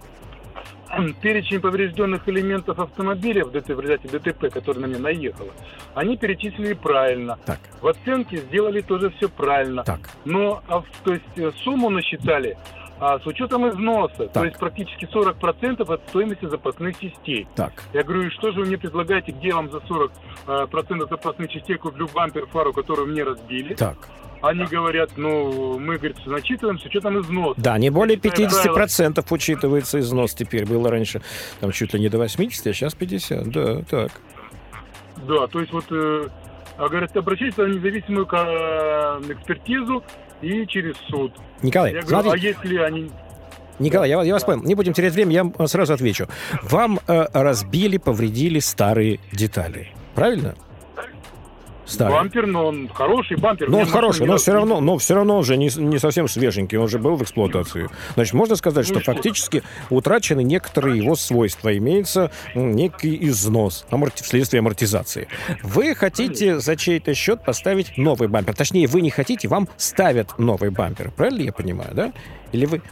Перечень 1.20 1.60
поврежденных 1.60 2.28
элементов 2.28 2.78
автомобиля 2.78 3.44
в, 3.44 3.50
ДТ, 3.50 3.68
в 3.68 3.80
результате 3.80 4.18
ДТП, 4.18 4.52
который 4.52 4.78
на 4.78 4.86
меня 4.86 4.98
наехало, 4.98 5.50
они 5.94 6.16
перечислили 6.16 6.74
правильно. 6.74 7.38
Так, 7.44 7.58
В 7.80 7.88
оценке 7.88 8.38
сделали 8.38 8.80
тоже 8.80 9.10
все 9.10 9.28
правильно. 9.28 9.84
так. 9.84 10.00
Но, 10.24 10.62
а, 10.68 10.82
то 11.04 11.12
есть, 11.12 11.24
э, 11.36 11.50
сумму 11.64 11.90
насчитали 11.90 12.56
а, 12.98 13.18
с 13.18 13.26
учетом 13.26 13.68
износа, 13.68 14.16
Так. 14.26 14.32
то 14.32 14.44
есть 14.44 14.58
практически 14.58 15.04
40% 15.12 15.90
от 15.92 16.00
стоимости 16.08 16.46
запасных 16.46 16.98
частей. 16.98 17.46
Так. 17.54 17.72
Я 17.92 18.02
говорю, 18.02 18.22
и 18.22 18.30
что 18.30 18.52
же 18.52 18.60
вы 18.60 18.66
мне 18.66 18.78
предлагаете, 18.78 19.32
где 19.32 19.52
вам 19.52 19.70
за 19.70 19.80
40 19.80 20.12
э, 20.46 20.66
процентов 20.70 21.10
запасных 21.10 21.50
частей 21.50 21.76
куплю 21.76 22.08
бампер, 22.14 22.46
фару, 22.46 22.72
которую 22.72 23.08
мне 23.08 23.22
разбили? 23.22 23.74
Так. 23.74 23.96
Они 24.46 24.64
говорят, 24.64 25.10
ну, 25.16 25.78
мы, 25.78 25.96
говорит, 25.96 26.16
начитываем 26.26 26.78
с 26.78 26.84
учетом 26.84 27.20
износа. 27.20 27.60
Да, 27.60 27.78
не 27.78 27.90
более 27.90 28.18
Я 28.22 28.30
читаю 28.30 28.74
50% 28.74 29.24
учитывается 29.30 30.00
износ 30.00 30.34
теперь. 30.34 30.66
Было 30.66 30.90
раньше 30.90 31.22
там 31.60 31.72
чуть 31.72 31.92
ли 31.94 32.00
не 32.00 32.08
до 32.08 32.18
80, 32.18 32.66
а 32.66 32.72
сейчас 32.72 32.94
50. 32.94 33.48
Да, 33.48 33.82
так. 33.82 34.12
Да, 35.26 35.46
то 35.46 35.60
есть 35.60 35.72
вот, 35.72 35.84
э, 35.90 36.28
а, 36.78 36.88
говорят, 36.88 37.16
обращайтесь 37.16 37.56
на 37.56 37.64
независимую 37.64 38.26
ка- 38.26 39.20
экспертизу 39.28 40.04
и 40.42 40.66
через 40.66 40.94
суд. 41.08 41.32
Николай, 41.62 41.94
Я 41.94 42.02
говорю, 42.02 42.18
а 42.18 42.22
смотрите, 42.22 42.48
если 42.48 42.76
они... 42.78 43.10
Николай, 43.78 44.08
я, 44.08 44.22
я 44.22 44.34
вас 44.34 44.44
понял. 44.44 44.62
Не 44.62 44.74
будем 44.74 44.92
терять 44.92 45.12
время, 45.12 45.32
я 45.32 45.44
вам 45.44 45.66
сразу 45.68 45.92
отвечу. 45.94 46.28
Вам 46.62 47.00
э, 47.08 47.26
разбили, 47.32 47.96
повредили 47.98 48.58
старые 48.58 49.20
детали. 49.32 49.88
Правильно? 50.14 50.54
Старые. 51.86 52.18
Бампер, 52.18 52.46
но 52.46 52.66
он 52.66 52.88
хороший 52.88 53.36
бампер. 53.36 53.68
Мне 53.68 53.82
он 53.82 53.86
хороший, 53.86 54.26
но 54.26 54.36
все 54.36 54.52
равно, 54.52 54.80
но 54.80 54.98
все 54.98 55.14
равно 55.14 55.38
он 55.38 55.44
же 55.44 55.56
не, 55.56 55.70
не 55.76 55.98
совсем 55.98 56.26
свеженький, 56.28 56.78
он 56.78 56.88
же 56.88 56.98
был 56.98 57.14
в 57.16 57.22
эксплуатации. 57.22 57.88
Значит, 58.14 58.34
можно 58.34 58.56
сказать, 58.56 58.88
Ну 58.88 59.00
что 59.00 59.12
фактически 59.12 59.62
утрачены 59.88 60.42
некоторые 60.42 60.98
его 60.98 61.14
свойства, 61.14 61.76
имеется 61.76 62.30
некий 62.54 63.16
износ 63.28 63.86
аморти- 63.90 64.22
вследствие 64.24 64.58
амортизации. 64.60 65.28
Вы 65.62 65.94
хотите 65.94 66.58
за 66.58 66.74
чей-то 66.76 67.14
счет 67.14 67.44
поставить 67.44 67.96
новый 67.96 68.28
бампер. 68.28 68.54
Точнее, 68.54 68.86
вы 68.88 69.00
не 69.00 69.10
хотите, 69.10 69.46
вам 69.48 69.68
ставят 69.76 70.38
новый 70.38 70.70
бампер. 70.70 71.12
Правильно 71.12 71.42
я 71.42 71.52
понимаю, 71.52 71.90
да? 71.94 72.12
Или 72.52 72.66
вы, 72.66 72.82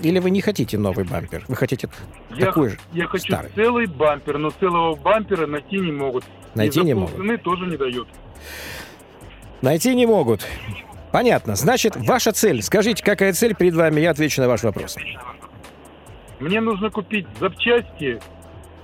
или 0.00 0.18
вы 0.20 0.30
не 0.30 0.40
хотите 0.40 0.78
новый 0.78 1.04
бампер? 1.04 1.44
Вы 1.48 1.56
хотите 1.56 1.88
Я, 2.36 2.46
такой 2.46 2.70
же? 2.70 2.78
я 2.92 3.06
хочу 3.06 3.24
старый. 3.24 3.50
целый 3.54 3.86
бампер, 3.86 4.38
но 4.38 4.50
целого 4.50 4.94
бампера 4.94 5.46
найти 5.46 5.78
не 5.78 5.90
могут. 5.92 6.24
Найти 6.54 6.82
не 6.82 6.94
могут. 6.94 7.10
полцены 7.16 7.36
тоже 7.38 7.66
не 7.66 7.76
дают. 7.76 8.06
Найти 9.62 9.94
не 9.94 10.06
могут. 10.06 10.46
Понятно. 11.12 11.54
Значит, 11.54 11.96
ваша 11.96 12.32
цель. 12.32 12.62
Скажите, 12.62 13.02
какая 13.04 13.32
цель 13.32 13.54
перед 13.54 13.74
вами, 13.74 14.00
я 14.00 14.10
отвечу 14.10 14.42
на 14.42 14.48
ваш 14.48 14.62
вопрос. 14.62 14.96
Мне 16.40 16.60
нужно 16.60 16.90
купить 16.90 17.26
запчасти, 17.40 18.20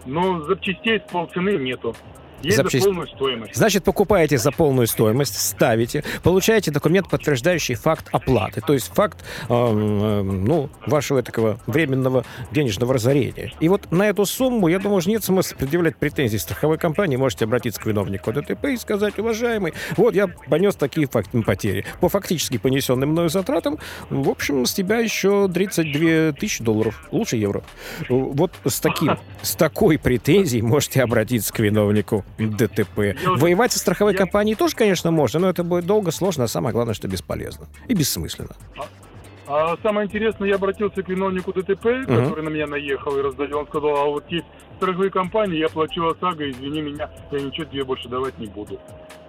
но 0.06 0.40
запчастей 0.42 1.00
с 1.00 1.10
полцены 1.10 1.56
нету. 1.58 1.94
Есть 2.42 2.56
Запчасть- 2.56 2.84
за 2.84 2.90
полную 2.90 3.08
стоимость. 3.08 3.56
Значит, 3.56 3.84
покупаете 3.84 4.38
за 4.38 4.50
полную 4.52 4.86
стоимость, 4.86 5.38
ставите, 5.38 6.04
получаете 6.22 6.70
документ, 6.70 7.08
подтверждающий 7.08 7.74
факт 7.74 8.08
оплаты, 8.12 8.60
то 8.60 8.72
есть 8.72 8.92
факт, 8.94 9.24
эм, 9.48 10.02
эм, 10.02 10.44
ну, 10.44 10.70
вашего 10.86 11.22
такого 11.22 11.58
временного 11.66 12.24
денежного 12.50 12.94
разорения. 12.94 13.52
И 13.60 13.68
вот 13.68 13.90
на 13.92 14.08
эту 14.08 14.24
сумму, 14.26 14.68
я 14.68 14.78
думаю, 14.78 14.98
уже 14.98 15.10
нет 15.10 15.22
смысла 15.24 15.56
предъявлять 15.56 15.96
претензии 15.96 16.36
страховой 16.38 16.78
компании. 16.78 17.16
Можете 17.16 17.44
обратиться 17.44 17.80
к 17.80 17.86
виновнику 17.86 18.32
ДТП 18.32 18.66
и 18.66 18.76
сказать, 18.76 19.18
уважаемый, 19.18 19.74
вот 19.96 20.14
я 20.14 20.28
понес 20.28 20.74
такие 20.76 21.06
факт- 21.06 21.30
потери. 21.46 21.84
По 22.00 22.08
фактически 22.08 22.58
понесенным 22.58 23.10
мною 23.10 23.28
затратам, 23.28 23.78
в 24.08 24.28
общем, 24.28 24.66
с 24.66 24.72
тебя 24.74 24.98
еще 24.98 25.48
32 25.48 26.32
тысячи 26.32 26.62
долларов, 26.64 27.06
лучше 27.12 27.36
евро. 27.36 27.62
Вот 28.08 28.52
с 28.64 28.80
таким, 28.80 29.18
с 29.42 29.54
такой 29.54 29.98
претензией 29.98 30.62
можете 30.62 31.02
обратиться 31.02 31.52
к 31.52 31.58
виновнику 31.60 32.24
ДТП. 32.38 32.98
Я 33.22 33.32
уже- 33.32 33.42
Воевать 33.42 33.72
со 33.72 33.78
страховой 33.78 34.12
я- 34.12 34.18
компанией 34.18 34.54
тоже, 34.54 34.74
конечно, 34.76 35.10
можно, 35.10 35.40
но 35.40 35.48
это 35.50 35.62
будет 35.64 35.86
долго, 35.86 36.10
сложно, 36.10 36.44
а 36.44 36.48
самое 36.48 36.72
главное, 36.72 36.94
что 36.94 37.08
бесполезно 37.08 37.66
и 37.88 37.94
бессмысленно. 37.94 38.56
А 39.46 39.76
самое 39.82 40.06
интересное, 40.06 40.48
я 40.48 40.54
обратился 40.54 41.02
к 41.02 41.08
виновнику 41.08 41.52
ДТП, 41.52 42.04
который 42.06 42.42
на 42.44 42.50
меня 42.50 42.66
наехал 42.68 43.16
и 43.18 43.20
раздавил. 43.20 43.58
Он 43.58 43.66
сказал, 43.66 43.96
а 43.96 44.04
вот 44.04 44.24
есть 44.30 44.46
страховые 44.76 45.10
компании, 45.10 45.58
я 45.58 45.68
плачу 45.68 46.06
ОСАГО, 46.06 46.50
извини 46.50 46.82
меня, 46.82 47.10
я 47.32 47.40
ничего 47.40 47.64
тебе 47.64 47.84
больше 47.84 48.08
давать 48.08 48.38
не 48.38 48.46
буду. 48.46 48.78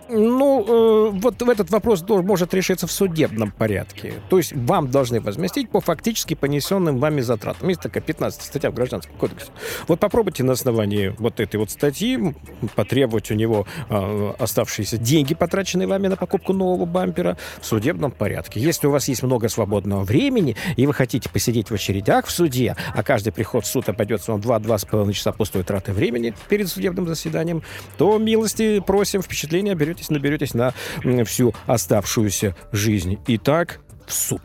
Ну, 0.09 0.65
э, 0.67 1.09
вот 1.11 1.41
этот 1.41 1.69
вопрос 1.69 2.03
может 2.07 2.53
решиться 2.53 2.87
в 2.87 2.91
судебном 2.91 3.51
порядке. 3.51 4.13
То 4.29 4.37
есть 4.37 4.53
вам 4.53 4.91
должны 4.91 5.21
возместить 5.21 5.69
по 5.69 5.79
фактически 5.79 6.33
понесенным 6.33 6.99
вами 6.99 7.21
затратам. 7.21 7.69
Есть 7.69 7.81
такая 7.81 8.03
15 8.03 8.41
статья 8.41 8.71
в 8.71 8.73
Гражданском 8.73 9.15
кодексе. 9.17 9.47
Вот 9.87 9.99
попробуйте 9.99 10.43
на 10.43 10.53
основании 10.53 11.15
вот 11.17 11.39
этой 11.39 11.57
вот 11.57 11.71
статьи 11.71 12.33
потребовать 12.75 13.31
у 13.31 13.35
него 13.35 13.65
э, 13.89 14.33
оставшиеся 14.39 14.97
деньги, 14.97 15.33
потраченные 15.33 15.87
вами 15.87 16.07
на 16.07 16.17
покупку 16.17 16.53
нового 16.53 16.85
бампера, 16.85 17.37
в 17.61 17.65
судебном 17.65 18.11
порядке. 18.11 18.59
Если 18.59 18.87
у 18.87 18.91
вас 18.91 19.07
есть 19.07 19.23
много 19.23 19.47
свободного 19.49 20.03
времени, 20.03 20.55
и 20.75 20.87
вы 20.87 20.93
хотите 20.93 21.29
посидеть 21.29 21.69
в 21.69 21.73
очередях 21.73 22.25
в 22.25 22.31
суде, 22.31 22.75
а 22.93 23.03
каждый 23.03 23.31
приход 23.31 23.65
в 23.65 23.67
суд 23.67 23.87
обойдется 23.87 24.33
вам 24.33 24.41
2-2,5 24.41 25.13
часа 25.13 25.31
пустой 25.31 25.63
траты 25.63 25.93
времени 25.93 26.33
перед 26.49 26.67
судебным 26.67 27.07
заседанием, 27.07 27.63
то 27.97 28.17
милости 28.17 28.79
просим, 28.79 29.21
впечатления 29.21 29.73
берете 29.75 29.90
наберетесь, 30.09 30.53
наберетесь 30.53 30.53
на 30.53 30.73
всю 31.25 31.53
оставшуюся 31.67 32.55
жизнь. 32.71 33.17
Итак, 33.27 33.79
в 34.07 34.13
суд. 34.13 34.41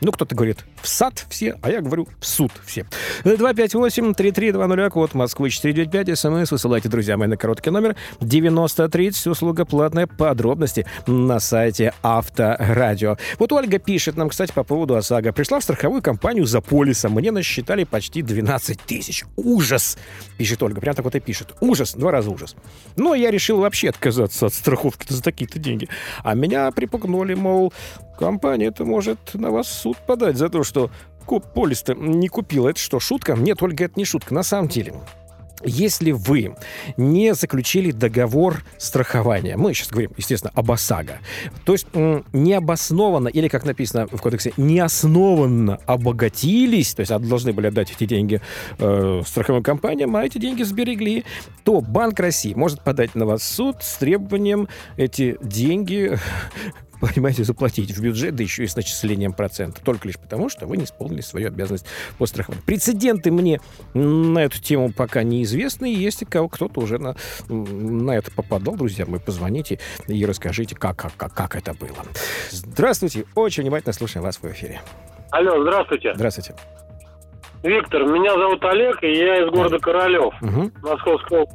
Ну, 0.00 0.12
кто-то 0.12 0.34
говорит 0.34 0.64
в 0.82 0.88
сад 0.88 1.24
все, 1.28 1.56
а 1.62 1.70
я 1.70 1.80
говорю 1.80 2.06
в 2.20 2.26
суд 2.26 2.52
все. 2.64 2.86
258-3320, 3.24 4.90
код 4.90 5.14
Москвы 5.14 5.50
495, 5.50 6.18
смс 6.18 6.50
высылайте, 6.50 6.88
друзья 6.88 7.16
мои, 7.16 7.28
на 7.28 7.36
короткий 7.36 7.70
номер 7.70 7.96
9030, 8.20 9.26
услуга 9.26 9.64
платная, 9.64 10.06
подробности 10.06 10.86
на 11.06 11.40
сайте 11.40 11.94
Авторадио. 12.02 13.16
Вот 13.38 13.52
Ольга 13.52 13.78
пишет 13.78 14.16
нам, 14.16 14.28
кстати, 14.28 14.52
по 14.52 14.64
поводу 14.64 14.96
ОСАГО. 14.96 15.32
Пришла 15.32 15.60
в 15.60 15.62
страховую 15.62 16.02
компанию 16.02 16.44
за 16.44 16.60
полисом, 16.60 17.12
мне 17.12 17.30
насчитали 17.30 17.84
почти 17.84 18.22
12 18.22 18.80
тысяч. 18.82 19.24
Ужас! 19.36 19.96
Пишет 20.36 20.62
Ольга, 20.62 20.80
прям 20.80 20.94
так 20.94 21.04
вот 21.04 21.14
и 21.14 21.20
пишет. 21.20 21.54
Ужас, 21.60 21.94
два 21.94 22.10
раза 22.10 22.30
ужас. 22.30 22.54
Но 22.96 23.14
я 23.14 23.30
решил 23.30 23.58
вообще 23.58 23.88
отказаться 23.88 24.46
от 24.46 24.54
страховки 24.54 25.12
за 25.12 25.22
такие-то 25.22 25.58
деньги. 25.58 25.88
А 26.22 26.34
меня 26.34 26.70
припугнули, 26.70 27.34
мол, 27.34 27.72
компания-то 28.18 28.84
может 28.84 29.34
на 29.34 29.50
вас 29.50 29.68
суд 29.68 29.96
подать 30.06 30.36
за 30.36 30.48
то, 30.48 30.64
что 30.64 30.90
полис-то 31.54 31.94
не 31.94 32.28
купила. 32.28 32.68
Это 32.68 32.78
что, 32.78 33.00
шутка? 33.00 33.34
Нет, 33.34 33.62
Ольга, 33.62 33.84
это 33.84 33.94
не 33.98 34.04
шутка. 34.04 34.32
На 34.32 34.42
самом 34.42 34.68
деле, 34.68 34.94
если 35.64 36.10
вы 36.10 36.54
не 36.96 37.34
заключили 37.34 37.90
договор 37.90 38.62
страхования, 38.76 39.56
мы 39.56 39.72
сейчас 39.72 39.88
говорим, 39.88 40.12
естественно, 40.16 40.52
об 40.54 40.70
ОСАГО, 40.70 41.18
то 41.64 41.72
есть 41.72 41.86
необоснованно, 42.32 43.28
или, 43.28 43.48
как 43.48 43.64
написано 43.64 44.06
в 44.06 44.20
кодексе, 44.20 44.52
неоснованно 44.56 45.78
обогатились, 45.86 46.94
то 46.94 47.00
есть 47.00 47.28
должны 47.28 47.52
были 47.52 47.68
отдать 47.68 47.90
эти 47.90 48.04
деньги 48.04 48.40
э, 48.78 49.22
страховым 49.26 49.62
компаниям, 49.62 50.14
а 50.14 50.24
эти 50.24 50.38
деньги 50.38 50.62
сберегли, 50.62 51.24
то 51.64 51.80
Банк 51.80 52.20
России 52.20 52.52
может 52.52 52.82
подать 52.82 53.14
на 53.14 53.24
вас 53.24 53.42
суд 53.42 53.76
с 53.80 53.96
требованием 53.96 54.68
эти 54.96 55.38
деньги 55.42 56.18
понимаете, 57.00 57.44
заплатить 57.44 57.90
в 57.90 58.02
бюджет, 58.02 58.34
да 58.34 58.42
еще 58.42 58.64
и 58.64 58.66
с 58.66 58.76
начислением 58.76 59.32
процента, 59.32 59.82
только 59.82 60.08
лишь 60.08 60.18
потому, 60.18 60.48
что 60.48 60.66
вы 60.66 60.76
не 60.76 60.84
исполнили 60.84 61.20
свою 61.20 61.48
обязанность 61.48 61.86
по 62.18 62.26
страхованию. 62.26 62.64
Прецеденты 62.64 63.30
мне 63.30 63.60
на 63.94 64.40
эту 64.40 64.60
тему 64.60 64.92
пока 64.92 65.22
неизвестны, 65.22 65.92
и 65.92 65.96
если 65.96 66.24
кто-то 66.24 66.80
уже 66.80 66.98
на, 66.98 67.16
на 67.48 68.12
это 68.12 68.30
попадал, 68.30 68.76
друзья 68.76 69.06
мои, 69.06 69.20
позвоните 69.20 69.78
и 70.06 70.24
расскажите, 70.24 70.74
как, 70.74 70.96
как, 70.96 71.16
как, 71.16 71.34
как 71.34 71.56
это 71.56 71.74
было. 71.74 72.04
Здравствуйте, 72.50 73.24
очень 73.34 73.62
внимательно 73.62 73.92
слушаем 73.92 74.24
вас 74.24 74.38
в 74.38 74.44
эфире. 74.46 74.80
Алло, 75.30 75.62
здравствуйте. 75.62 76.12
Здравствуйте. 76.14 76.54
Виктор, 77.62 78.04
меня 78.04 78.32
зовут 78.34 78.64
Олег, 78.64 79.02
и 79.02 79.12
я 79.12 79.42
из 79.42 79.50
города 79.50 79.78
Королев, 79.78 80.34
угу. 80.40 80.70
Московского. 80.82 81.46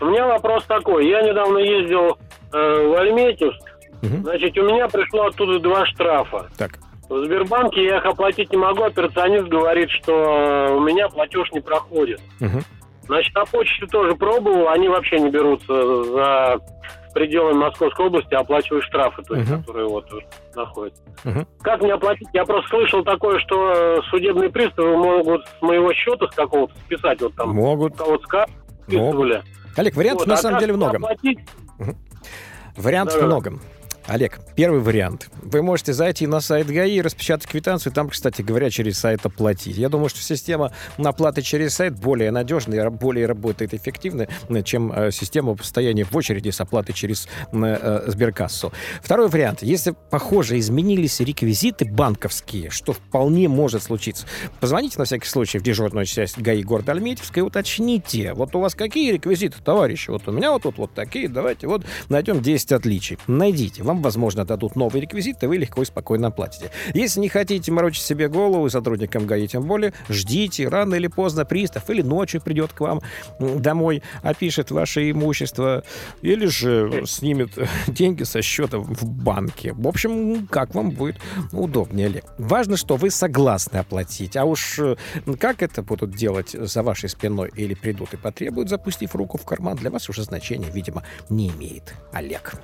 У 0.00 0.04
меня 0.06 0.26
вопрос 0.26 0.64
такой. 0.66 1.08
Я 1.08 1.22
недавно 1.22 1.58
ездил 1.58 2.18
э, 2.52 2.88
в 2.88 2.94
Альметьевск, 2.94 3.77
Угу. 4.02 4.22
Значит, 4.22 4.56
у 4.58 4.64
меня 4.64 4.88
пришло 4.88 5.26
оттуда 5.26 5.58
два 5.58 5.86
штрафа. 5.86 6.48
Так. 6.56 6.78
В 7.08 7.24
Сбербанке 7.24 7.84
я 7.84 7.98
их 7.98 8.04
оплатить 8.04 8.50
не 8.50 8.58
могу, 8.58 8.84
операционист 8.84 9.48
говорит, 9.48 9.90
что 9.90 10.76
у 10.76 10.80
меня 10.80 11.08
платеж 11.08 11.50
не 11.52 11.60
проходит. 11.60 12.20
Угу. 12.40 12.60
Значит, 13.06 13.34
на 13.34 13.44
почте 13.46 13.86
тоже 13.86 14.14
пробовал, 14.14 14.68
они 14.68 14.88
вообще 14.88 15.18
не 15.18 15.30
берутся 15.30 16.02
за 16.04 16.58
пределами 17.14 17.56
Московской 17.56 18.06
области, 18.06 18.34
оплачивают 18.34 18.84
штрафы, 18.84 19.22
то 19.22 19.34
есть, 19.34 19.50
uh 19.50 19.60
которые 19.60 19.88
вот 19.88 20.06
находятся. 20.54 21.02
uh 21.24 21.46
Как 21.62 21.80
мне 21.80 21.94
оплатить? 21.94 22.28
Я 22.34 22.44
просто 22.44 22.68
слышал 22.68 23.02
такое, 23.02 23.38
что 23.40 24.02
судебные 24.10 24.50
приставы 24.50 24.96
могут 24.96 25.46
с 25.46 25.62
моего 25.62 25.92
счета 25.94 26.28
с 26.30 26.34
какого-то 26.34 26.74
списать, 26.80 27.20
вот 27.22 27.34
там 27.34 27.54
могут. 27.54 27.96
кого-то 27.96 28.46
списывали. 28.84 29.42
Олег, 29.76 29.96
вариантов 29.96 30.26
вот, 30.26 30.28
на 30.28 30.34
а 30.34 30.36
самом 30.36 30.60
деле 30.60 30.74
много. 30.74 30.96
Оплатить? 30.96 31.38
Вариантов 32.76 33.20
да. 33.20 33.26
много. 33.26 33.52
Олег, 34.08 34.40
первый 34.56 34.80
вариант. 34.80 35.28
Вы 35.42 35.62
можете 35.62 35.92
зайти 35.92 36.26
на 36.26 36.40
сайт 36.40 36.66
ГАИ 36.66 36.96
и 36.96 37.02
распечатать 37.02 37.46
квитанцию, 37.46 37.92
там, 37.92 38.08
кстати 38.08 38.40
говоря, 38.40 38.70
через 38.70 38.98
сайт 38.98 39.26
оплатить. 39.26 39.76
Я 39.76 39.90
думаю, 39.90 40.08
что 40.08 40.22
система 40.22 40.72
оплаты 40.96 41.42
через 41.42 41.74
сайт 41.74 41.94
более 41.94 42.30
надежная, 42.30 42.88
более 42.88 43.26
работает 43.26 43.74
эффективно, 43.74 44.26
чем 44.64 44.90
э, 44.92 45.10
система 45.12 45.54
постояния 45.54 46.04
в 46.04 46.16
очереди 46.16 46.48
с 46.48 46.58
оплатой 46.62 46.94
через 46.94 47.28
э, 47.52 48.04
Сберкассу. 48.06 48.72
Второй 49.02 49.28
вариант. 49.28 49.62
Если, 49.62 49.94
похоже, 50.10 50.58
изменились 50.58 51.20
реквизиты 51.20 51.84
банковские, 51.84 52.70
что 52.70 52.94
вполне 52.94 53.46
может 53.46 53.82
случиться, 53.82 54.26
позвоните 54.58 54.98
на 54.98 55.04
всякий 55.04 55.28
случай 55.28 55.58
в 55.58 55.62
дежурную 55.62 56.06
часть 56.06 56.38
ГАИ 56.38 56.62
города 56.62 56.92
Альметьевска 56.92 57.40
и 57.40 57.42
уточните, 57.42 58.32
вот 58.32 58.56
у 58.56 58.60
вас 58.60 58.74
какие 58.74 59.12
реквизиты, 59.12 59.58
товарищи? 59.62 60.08
Вот 60.08 60.26
у 60.28 60.32
меня 60.32 60.50
вот 60.50 60.62
тут 60.62 60.78
вот 60.78 60.94
такие, 60.94 61.28
давайте 61.28 61.66
вот 61.66 61.84
найдем 62.08 62.40
10 62.40 62.72
отличий. 62.72 63.18
Найдите. 63.26 63.82
Вам 63.82 63.97
возможно, 64.02 64.44
дадут 64.44 64.76
новый 64.76 65.00
реквизит, 65.00 65.42
и 65.42 65.46
вы 65.46 65.58
легко 65.58 65.82
и 65.82 65.84
спокойно 65.84 66.28
оплатите. 66.28 66.70
Если 66.94 67.20
не 67.20 67.28
хотите 67.28 67.72
морочить 67.72 68.04
себе 68.04 68.28
голову, 68.28 68.68
сотрудникам 68.70 69.26
ГАИ 69.26 69.46
тем 69.46 69.64
более, 69.64 69.92
ждите, 70.08 70.68
рано 70.68 70.94
или 70.94 71.06
поздно 71.06 71.44
пристав 71.44 71.88
или 71.90 72.02
ночью 72.02 72.40
придет 72.40 72.72
к 72.72 72.80
вам 72.80 73.00
домой, 73.38 74.02
опишет 74.22 74.70
ваше 74.70 75.10
имущество, 75.10 75.84
или 76.22 76.46
же 76.46 77.04
снимет 77.06 77.50
деньги 77.88 78.22
со 78.24 78.42
счета 78.42 78.78
в 78.78 79.04
банке. 79.04 79.72
В 79.72 79.86
общем, 79.86 80.46
как 80.46 80.74
вам 80.74 80.90
будет 80.90 81.16
удобнее, 81.52 82.06
Олег. 82.06 82.24
Важно, 82.38 82.76
что 82.76 82.96
вы 82.96 83.10
согласны 83.10 83.78
оплатить, 83.78 84.36
а 84.36 84.44
уж 84.44 84.80
как 85.38 85.62
это 85.62 85.82
будут 85.82 86.12
делать 86.12 86.50
за 86.50 86.82
вашей 86.82 87.08
спиной 87.08 87.50
или 87.54 87.74
придут 87.74 88.14
и 88.14 88.16
потребуют, 88.16 88.68
запустив 88.68 89.14
руку 89.14 89.38
в 89.38 89.44
карман, 89.44 89.76
для 89.76 89.90
вас 89.90 90.08
уже 90.08 90.22
значения, 90.22 90.70
видимо, 90.70 91.02
не 91.30 91.50
имеет. 91.50 91.94
Олег. 92.12 92.54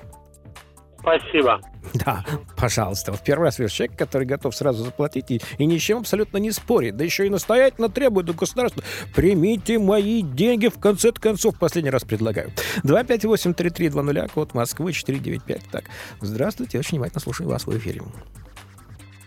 Спасибо. 1.04 1.60
Да, 1.92 2.24
пожалуйста. 2.56 3.12
В 3.12 3.22
первый 3.22 3.44
раз 3.44 3.58
вижу 3.58 3.74
человек, 3.74 3.98
который 3.98 4.26
готов 4.26 4.56
сразу 4.56 4.82
заплатить 4.82 5.30
и, 5.30 5.40
и 5.58 5.66
ни 5.66 5.76
с 5.76 5.82
чем 5.82 5.98
абсолютно 5.98 6.38
не 6.38 6.50
спорит. 6.50 6.96
Да 6.96 7.04
еще 7.04 7.26
и 7.26 7.30
настоятельно 7.30 7.90
требует 7.90 8.30
у 8.30 8.34
государства. 8.34 8.82
Примите 9.14 9.78
мои 9.78 10.22
деньги, 10.22 10.68
в 10.68 10.80
конце 10.80 11.12
концов. 11.12 11.58
Последний 11.58 11.90
раз 11.90 12.04
предлагаю. 12.04 12.52
258-3320, 12.84 14.30
код 14.32 14.54
Москвы 14.54 14.92
495. 14.92 15.60
Так, 15.70 15.84
здравствуйте, 16.22 16.78
очень 16.78 16.92
внимательно 16.92 17.20
слушаю 17.20 17.50
вас 17.50 17.66
в 17.66 17.76
эфире. 17.76 18.00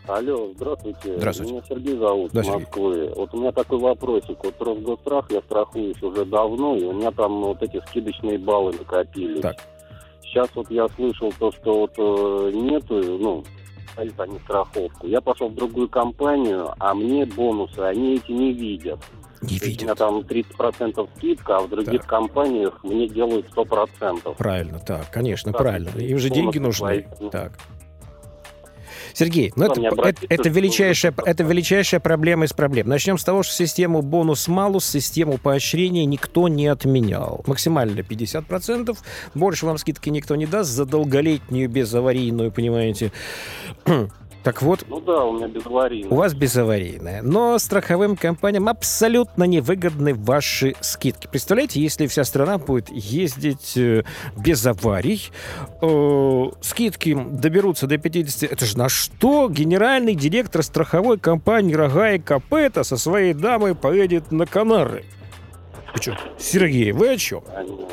Алло, 0.08 0.52
здравствуйте. 0.56 1.18
Здравствуйте. 1.18 1.54
Меня 1.54 1.64
Сергей 1.68 1.98
зовут, 1.98 2.32
да, 2.32 2.42
Москвы. 2.42 3.14
Вот 3.16 3.34
у 3.34 3.38
меня 3.38 3.52
такой 3.52 3.78
вопросик. 3.78 4.38
Вот 4.44 4.62
Росгострах 4.62 5.30
я 5.30 5.42
страхуюсь 5.42 6.02
уже 6.02 6.26
давно, 6.26 6.76
и 6.76 6.84
у 6.86 6.94
меня 6.94 7.12
там 7.12 7.42
вот 7.44 7.62
эти 7.62 7.80
скидочные 7.88 8.40
баллы 8.40 8.74
накопились. 8.74 9.42
Так. 9.42 9.58
Сейчас 10.28 10.50
вот 10.56 10.70
я 10.70 10.88
слышал 10.90 11.34
то, 11.40 11.52
что 11.52 11.82
вот 11.82 11.94
э, 11.98 12.52
нету, 12.54 12.96
ну, 13.18 13.44
стоит 13.94 14.20
они 14.20 14.38
страховку. 14.40 15.08
Я 15.08 15.22
пошел 15.22 15.50
в 15.50 15.56
другую 15.56 15.90
компанию, 15.90 16.70
а 16.80 16.94
мне 16.94 17.26
бонусы, 17.26 17.80
они 17.80 18.16
эти 18.16 18.32
не 18.32 18.54
видят. 18.54 19.00
Не 19.42 19.58
видят. 19.58 19.82
У 19.82 19.86
меня 19.86 19.96
там 19.96 20.20
30% 20.20 21.10
скидка, 21.16 21.58
а 21.58 21.60
в 21.62 21.70
других 21.70 22.02
так. 22.02 22.10
компаниях 22.10 22.84
мне 22.84 23.08
делают 23.08 23.48
100%. 23.56 24.36
Правильно, 24.36 24.80
так, 24.80 25.10
конечно, 25.12 25.52
так, 25.52 25.62
правильно. 25.62 25.90
Им 25.98 26.18
же 26.20 26.30
деньги 26.30 26.58
нужны. 26.58 27.08
Так. 27.32 27.54
Сергей, 29.18 29.52
ну 29.56 29.66
это, 29.66 29.82
это, 29.82 30.28
это, 30.30 30.50
величайшая, 30.50 31.12
это 31.26 31.44
величайшая 31.44 32.00
проблема 32.00 32.46
из 32.46 32.54
проблем. 32.54 32.88
Начнем 32.88 33.18
с 33.18 33.24
того, 33.24 33.42
что 33.42 33.52
систему 33.52 34.04
бонус-малус, 34.04 34.86
систему 34.86 35.40
поощрения 35.40 36.06
никто 36.06 36.48
не 36.48 36.68
отменял. 36.68 37.44
Максимально 37.48 38.02
50%. 38.02 38.96
Больше 39.34 39.66
вам 39.66 39.80
скидки 39.80 40.10
никто 40.10 40.36
не 40.36 40.46
даст 40.46 40.70
за 40.70 40.86
долголетнюю 40.86 41.68
безаварийную, 41.68 42.52
понимаете, 42.52 43.12
так 44.48 44.62
вот... 44.62 44.86
Ну 44.88 45.02
да, 45.02 45.26
у 45.26 45.34
меня 45.34 45.50
безаварийная. 45.50 46.10
У 46.10 46.16
вас 46.16 46.34
безаварийная. 46.34 47.22
Но 47.22 47.60
страховым 47.60 48.16
компаниям 48.16 48.70
абсолютно 48.70 49.44
невыгодны 49.44 50.14
ваши 50.14 50.74
скидки. 50.80 51.28
Представляете, 51.28 51.82
если 51.82 52.08
вся 52.08 52.24
страна 52.24 52.58
будет 52.58 52.90
ездить 52.90 53.76
э, 53.76 54.06
без 54.38 54.66
аварий, 54.66 55.22
э, 55.82 56.44
скидки 56.62 57.14
доберутся 57.30 57.88
до 57.88 57.98
50... 57.98 58.50
Это 58.50 58.66
же 58.66 58.78
на 58.78 58.88
что 58.88 59.50
генеральный 59.50 60.16
директор 60.16 60.64
страховой 60.64 61.20
компании 61.20 61.74
«Рога 61.74 62.14
и 62.14 62.18
Копыта» 62.18 62.86
со 62.86 62.96
своей 62.96 63.34
дамой 63.34 63.76
поедет 63.76 64.32
на 64.32 64.46
Канары? 64.46 65.04
Что, 65.98 66.18
Сергей, 66.38 66.92
вы 66.92 67.10
о 67.10 67.18
чем? 67.18 67.44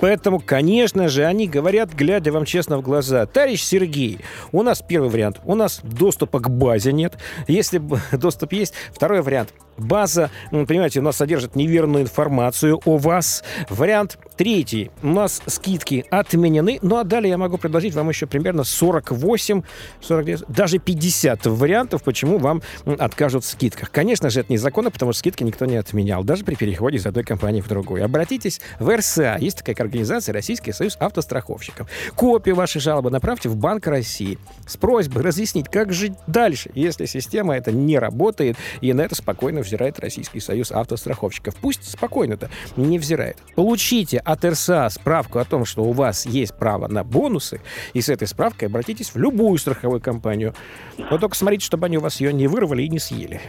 Поэтому, 0.01 0.41
конечно 0.41 1.09
же, 1.09 1.25
они 1.25 1.49
говорят, 1.49 1.93
глядя 1.93 2.33
вам 2.33 2.45
честно 2.45 2.79
в 2.79 2.83
глаза. 2.83 3.27
Товарищ 3.27 3.63
Сергей, 3.63 4.19
у 4.53 4.63
нас 4.63 4.83
первый 4.87 5.11
вариант. 5.11 5.41
У 5.45 5.55
нас 5.55 5.81
доступа 5.83 6.41
к 6.41 6.51
базе 6.51 6.93
нет. 6.93 7.19
Если 7.49 7.81
доступ 8.13 8.53
есть, 8.53 8.75
второй 8.93 9.23
вариант. 9.23 9.53
База, 9.77 10.31
понимаете, 10.51 11.01
у 11.01 11.03
нас 11.03 11.17
содержит 11.17 11.57
неверную 11.57 12.05
информацию 12.05 12.81
о 12.85 12.97
вас. 12.99 13.43
Вариант 13.69 14.19
третий. 14.37 14.91
У 15.03 15.09
нас 15.09 15.43
скидки 15.47 16.05
отменены. 16.11 16.79
Ну, 16.83 16.97
а 16.97 17.05
далее 17.05 17.31
я 17.31 17.39
могу 17.39 17.59
предложить 17.59 17.95
вам 17.95 18.09
еще 18.09 18.27
примерно 18.27 18.65
48, 18.65 19.63
49, 20.01 20.45
даже 20.49 20.79
50 20.79 21.47
вариантов, 21.47 22.03
почему 22.03 22.39
вам 22.39 22.63
откажут 22.99 23.45
в 23.45 23.47
скидках. 23.47 23.91
Конечно 23.91 24.31
же, 24.31 24.41
это 24.41 24.53
незаконно, 24.53 24.91
потому 24.91 25.13
что 25.13 25.21
скидки 25.21 25.43
никто 25.43 25.67
не 25.67 25.77
отменял, 25.77 26.25
даже 26.25 26.45
при 26.45 26.55
переходе 26.55 26.99
из 26.99 27.07
одной 27.07 27.25
компании 27.25 27.61
в 27.61 27.69
другую. 27.69 28.05
Обратитесь 28.05 28.61
в 28.79 28.95
РСА. 28.95 29.37
Есть 29.41 29.59
такая 29.59 29.77
организация 29.77 30.33
Российский 30.33 30.73
союз 30.73 30.97
автостраховщиков. 31.01 31.89
Копию 32.15 32.55
вашей 32.55 32.81
жалобы 32.81 33.11
направьте 33.11 33.49
в 33.49 33.57
Банк 33.57 33.87
России 33.87 34.39
с 34.67 34.77
просьбой 34.77 35.23
разъяснить, 35.23 35.69
как 35.69 35.93
жить 35.93 36.13
дальше, 36.27 36.71
если 36.75 37.07
система 37.07 37.57
это 37.57 37.73
не 37.73 37.99
работает, 37.99 38.57
и 38.81 38.93
на 38.93 39.03
это 39.03 39.15
спокойно 39.15 39.63
взирает 39.65 39.99
Российский 39.99 40.41
союз 40.41 40.71
автостраховщиков. 40.71 41.57
Пусть 41.57 41.91
спокойно-то 41.91 42.51
не 42.77 42.99
взирает. 42.99 43.39
Получите 43.55 44.19
от 44.19 44.45
РСА 44.45 44.89
справку 44.91 45.39
о 45.39 45.45
том, 45.45 45.65
что 45.65 45.85
у 45.85 45.93
вас 45.93 46.27
есть 46.27 46.55
право 46.55 46.89
на 46.89 47.05
бонусы, 47.05 47.61
и 47.93 48.01
с 48.01 48.09
этой 48.09 48.29
справкой 48.29 48.69
обратитесь 48.69 49.11
в 49.15 49.17
любую 49.17 49.59
страховую 49.59 50.01
компанию. 50.01 50.55
Но 50.99 51.19
только 51.19 51.37
смотрите, 51.37 51.65
чтобы 51.67 51.87
они 51.87 51.99
у 51.99 52.01
вас 52.01 52.21
ее 52.21 52.33
не 52.33 52.47
вырвали 52.47 52.83
и 52.83 52.89
не 52.89 52.99
съели. 52.99 53.41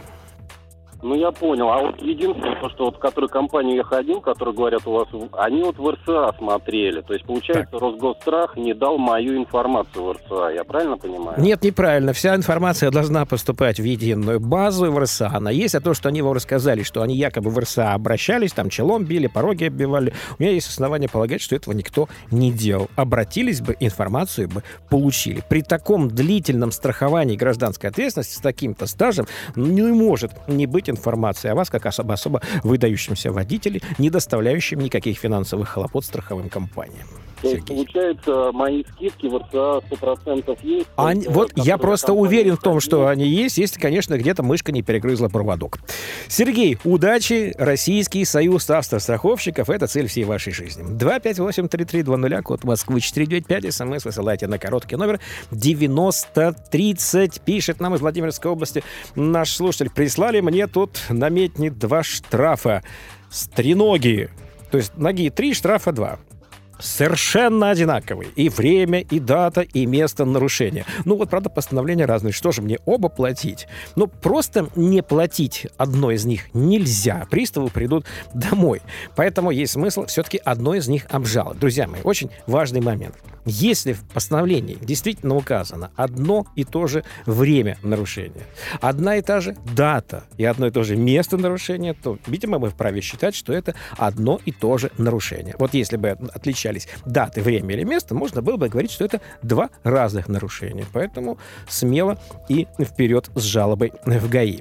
Ну, 1.02 1.14
я 1.14 1.30
понял. 1.30 1.68
А 1.68 1.80
вот 1.82 2.00
единственное, 2.00 2.60
то, 2.60 2.68
что 2.70 2.84
вот 2.86 2.96
в 2.96 2.98
которую 2.98 3.28
компанию 3.28 3.76
я 3.76 3.84
ходил, 3.84 4.20
которые 4.20 4.54
говорят 4.54 4.86
у 4.86 4.92
вас, 4.92 5.08
они 5.32 5.62
вот 5.62 5.76
в 5.78 5.88
РСА 5.88 6.34
смотрели. 6.38 7.00
То 7.02 7.12
есть, 7.12 7.24
получается, 7.26 7.72
так. 7.72 7.80
Росгосстрах 7.80 8.56
не 8.56 8.74
дал 8.74 8.98
мою 8.98 9.36
информацию 9.36 10.04
в 10.04 10.12
РСА. 10.12 10.52
Я 10.54 10.64
правильно 10.64 10.96
понимаю? 10.96 11.40
Нет, 11.40 11.62
неправильно. 11.62 12.12
Вся 12.12 12.34
информация 12.34 12.90
должна 12.90 13.26
поступать 13.26 13.78
в 13.78 13.84
единую 13.84 14.40
базу 14.40 14.90
в 14.90 14.98
РСА. 14.98 15.30
Она 15.32 15.50
есть, 15.50 15.74
а 15.74 15.80
то, 15.80 15.94
что 15.94 16.08
они 16.08 16.22
вам 16.22 16.32
рассказали, 16.32 16.82
что 16.82 17.02
они 17.02 17.14
якобы 17.16 17.50
в 17.50 17.58
РСА 17.58 17.92
обращались, 17.92 18.52
там 18.52 18.70
челом 18.70 19.04
били, 19.04 19.26
пороги 19.26 19.64
оббивали. 19.64 20.12
У 20.38 20.42
меня 20.42 20.52
есть 20.52 20.68
основания 20.68 21.08
полагать, 21.08 21.42
что 21.42 21.54
этого 21.54 21.74
никто 21.74 22.08
не 22.30 22.50
делал. 22.50 22.88
Обратились 22.96 23.60
бы, 23.60 23.76
информацию 23.80 24.48
бы 24.48 24.62
получили. 24.88 25.42
При 25.48 25.62
таком 25.62 26.08
длительном 26.08 26.72
страховании 26.72 27.36
гражданской 27.36 27.90
ответственности 27.90 28.36
с 28.36 28.40
таким-то 28.40 28.86
стажем 28.86 29.26
не 29.54 29.82
может 29.82 30.32
не 30.48 30.66
быть 30.66 30.85
информации 30.90 31.48
о 31.48 31.54
вас 31.54 31.70
как 31.70 31.86
особо, 31.86 32.14
особо 32.14 32.42
выдающемся 32.62 33.32
водителе, 33.32 33.80
не 33.98 34.10
доставляющем 34.10 34.80
никаких 34.80 35.18
финансовых 35.18 35.68
хлопот 35.68 36.04
страховым 36.04 36.48
компаниям. 36.48 37.06
То 37.46 37.54
есть, 37.54 37.66
получается, 37.66 38.50
мои 38.52 38.84
скидки 38.84 39.26
в 39.26 39.36
РЦА 39.36 39.80
100% 39.90 40.58
есть? 40.62 40.86
Они, 40.96 41.26
вот 41.28 41.52
я 41.56 41.78
просто 41.78 42.12
уверен 42.12 42.56
в 42.56 42.60
том, 42.60 42.80
что 42.80 43.06
они 43.06 43.26
есть, 43.26 43.58
если, 43.58 43.78
конечно, 43.80 44.18
где-то 44.18 44.42
мышка 44.42 44.72
не 44.72 44.82
перегрызла 44.82 45.28
проводок. 45.28 45.78
Сергей, 46.28 46.78
удачи! 46.84 47.54
Российский 47.56 48.24
союз 48.24 48.68
автостраховщиков– 48.68 49.70
это 49.70 49.86
цель 49.86 50.08
всей 50.08 50.24
вашей 50.24 50.52
жизни. 50.52 50.84
258-3320, 50.84 52.42
код 52.42 52.64
Москвы 52.64 53.00
495, 53.00 53.74
смс 53.74 54.04
высылайте 54.04 54.46
на 54.46 54.58
короткий 54.58 54.96
номер 54.96 55.20
9030. 55.50 57.40
Пишет 57.42 57.80
нам 57.80 57.94
из 57.94 58.00
Владимирской 58.00 58.50
области 58.50 58.82
наш 59.14 59.54
слушатель. 59.54 59.90
Прислали 59.90 60.40
мне 60.40 60.66
тут 60.66 60.98
наметни 61.08 61.68
два 61.68 62.02
штрафа. 62.02 62.82
Стреноги. 63.30 64.30
То 64.70 64.78
есть 64.78 64.96
ноги 64.96 65.30
три, 65.30 65.54
штрафа 65.54 65.92
два 65.92 66.18
совершенно 66.78 67.70
одинаковые. 67.70 68.30
И 68.36 68.48
время, 68.48 69.00
и 69.00 69.20
дата, 69.20 69.62
и 69.62 69.86
место 69.86 70.24
нарушения. 70.24 70.84
Ну 71.04 71.16
вот, 71.16 71.30
правда, 71.30 71.50
постановления 71.50 72.04
разные. 72.04 72.32
Что 72.32 72.52
же 72.52 72.62
мне 72.62 72.78
оба 72.84 73.08
платить? 73.08 73.66
Ну, 73.94 74.06
просто 74.06 74.68
не 74.76 75.02
платить 75.02 75.66
одно 75.76 76.10
из 76.10 76.24
них 76.24 76.54
нельзя. 76.54 77.26
Приставы 77.30 77.68
придут 77.68 78.06
домой. 78.34 78.82
Поэтому 79.14 79.50
есть 79.50 79.72
смысл 79.72 80.06
все-таки 80.06 80.40
одно 80.44 80.74
из 80.74 80.88
них 80.88 81.06
обжаловать. 81.10 81.58
Друзья 81.58 81.86
мои, 81.86 82.00
очень 82.02 82.30
важный 82.46 82.80
момент. 82.80 83.16
Если 83.48 83.92
в 83.92 84.02
постановлении 84.08 84.76
действительно 84.80 85.36
указано 85.36 85.92
одно 85.94 86.46
и 86.56 86.64
то 86.64 86.88
же 86.88 87.04
время 87.26 87.78
нарушения, 87.82 88.42
одна 88.80 89.16
и 89.16 89.22
та 89.22 89.40
же 89.40 89.56
дата 89.76 90.24
и 90.36 90.44
одно 90.44 90.66
и 90.66 90.70
то 90.72 90.82
же 90.82 90.96
место 90.96 91.36
нарушения, 91.36 91.94
то, 91.94 92.18
видимо, 92.26 92.58
мы 92.58 92.70
вправе 92.70 93.00
считать, 93.00 93.36
что 93.36 93.52
это 93.52 93.76
одно 93.96 94.40
и 94.44 94.50
то 94.50 94.78
же 94.78 94.90
нарушение. 94.98 95.54
Вот 95.60 95.74
если 95.74 95.96
бы 95.96 96.18
отличались 96.66 96.88
даты, 97.04 97.42
время 97.42 97.74
или 97.74 97.84
место, 97.84 98.14
можно 98.14 98.42
было 98.42 98.56
бы 98.56 98.68
говорить, 98.68 98.90
что 98.90 99.04
это 99.04 99.20
два 99.42 99.70
разных 99.82 100.28
нарушения. 100.28 100.84
Поэтому 100.92 101.38
смело 101.68 102.18
и 102.48 102.66
вперед 102.78 103.30
с 103.34 103.42
жалобой 103.42 103.92
в 104.04 104.28
ГАИ. 104.28 104.60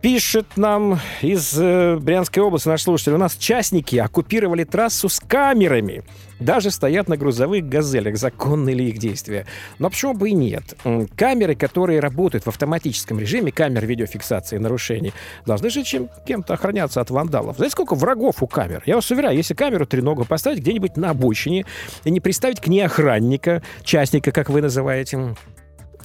Пишет 0.00 0.56
нам 0.56 0.98
из 1.20 1.58
э, 1.58 1.96
Брянской 1.96 2.42
области 2.42 2.68
наш 2.68 2.82
слушатель. 2.82 3.12
У 3.12 3.18
нас 3.18 3.36
частники 3.36 3.96
оккупировали 3.96 4.64
трассу 4.64 5.10
с 5.10 5.20
камерами. 5.20 6.04
Даже 6.38 6.70
стоят 6.70 7.08
на 7.08 7.18
грузовых 7.18 7.68
«Газелях». 7.68 8.16
Законны 8.16 8.70
ли 8.70 8.88
их 8.88 8.96
действия? 8.96 9.44
Но 9.78 9.90
почему 9.90 10.14
бы 10.14 10.30
и 10.30 10.32
нет? 10.32 10.74
Камеры, 11.16 11.54
которые 11.54 12.00
работают 12.00 12.46
в 12.46 12.48
автоматическом 12.48 13.20
режиме, 13.20 13.52
камер 13.52 13.84
видеофиксации 13.84 14.56
нарушений, 14.56 15.12
должны 15.44 15.68
же 15.68 15.82
чем, 15.82 16.08
кем-то 16.26 16.54
охраняться 16.54 17.02
от 17.02 17.10
вандалов. 17.10 17.56
Знаете, 17.56 17.72
сколько 17.72 17.94
врагов 17.94 18.42
у 18.42 18.46
камер? 18.46 18.82
Я 18.86 18.94
вас 18.94 19.10
уверяю, 19.10 19.36
если 19.36 19.52
камеру 19.52 19.84
треногу 19.84 20.24
поставить 20.24 20.60
где-нибудь 20.60 20.96
на 20.96 21.10
обочине 21.10 21.66
и 22.04 22.10
не 22.10 22.20
приставить 22.20 22.60
к 22.60 22.68
ней 22.68 22.80
охранника, 22.80 23.62
частника, 23.82 24.32
как 24.32 24.48
вы 24.48 24.62
называете, 24.62 25.34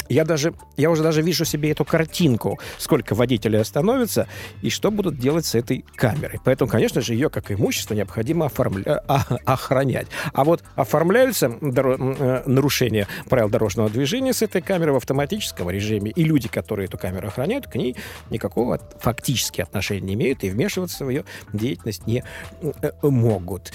я 0.10 0.26
даже, 0.26 0.54
я 0.78 0.90
уже 0.90 1.04
даже 1.04 1.22
вижу 1.22 1.46
себе 1.46 1.72
эту 1.72 1.86
картинку, 1.86 2.60
сколько 2.78 3.16
водителей 3.16 3.60
остановится 3.60 4.28
и 4.62 4.70
что 4.70 4.92
будут 4.92 5.18
делать 5.18 5.46
с 5.46 5.56
этой 5.56 5.86
камерой. 5.96 6.40
Поэтому, 6.44 6.70
конечно 6.70 7.02
же, 7.02 7.14
ее 7.14 7.30
как 7.30 7.52
имущество 7.52 7.94
необходимо 7.94 8.46
оформля... 8.46 9.04
а, 9.08 9.26
охранять. 9.46 10.08
А 10.34 10.44
вот 10.44 10.64
оформляются 10.76 11.50
доро... 11.62 11.98
Э, 12.00 12.44
нарушения 12.46 13.08
правил 13.30 13.50
дорожного 13.50 13.90
движения 13.90 14.34
с 14.34 14.42
этой 14.42 14.62
камерой 14.62 14.94
в 14.94 14.98
автоматическом 14.98 15.70
режиме, 15.70 16.12
и 16.12 16.24
люди, 16.24 16.48
которые 16.48 16.86
эту 16.86 16.98
камеру 16.98 17.28
охраняют, 17.28 17.68
к 17.68 17.76
ней 17.76 17.96
никакого 18.30 18.80
фактически 19.00 19.62
отношения 19.62 20.02
не 20.02 20.14
имеют 20.14 20.44
и 20.44 20.50
вмешиваться 20.50 21.06
в 21.06 21.10
ее 21.10 21.26
деятельность 21.54 22.06
не 22.08 22.24
э, 22.62 22.92
могут. 23.02 23.72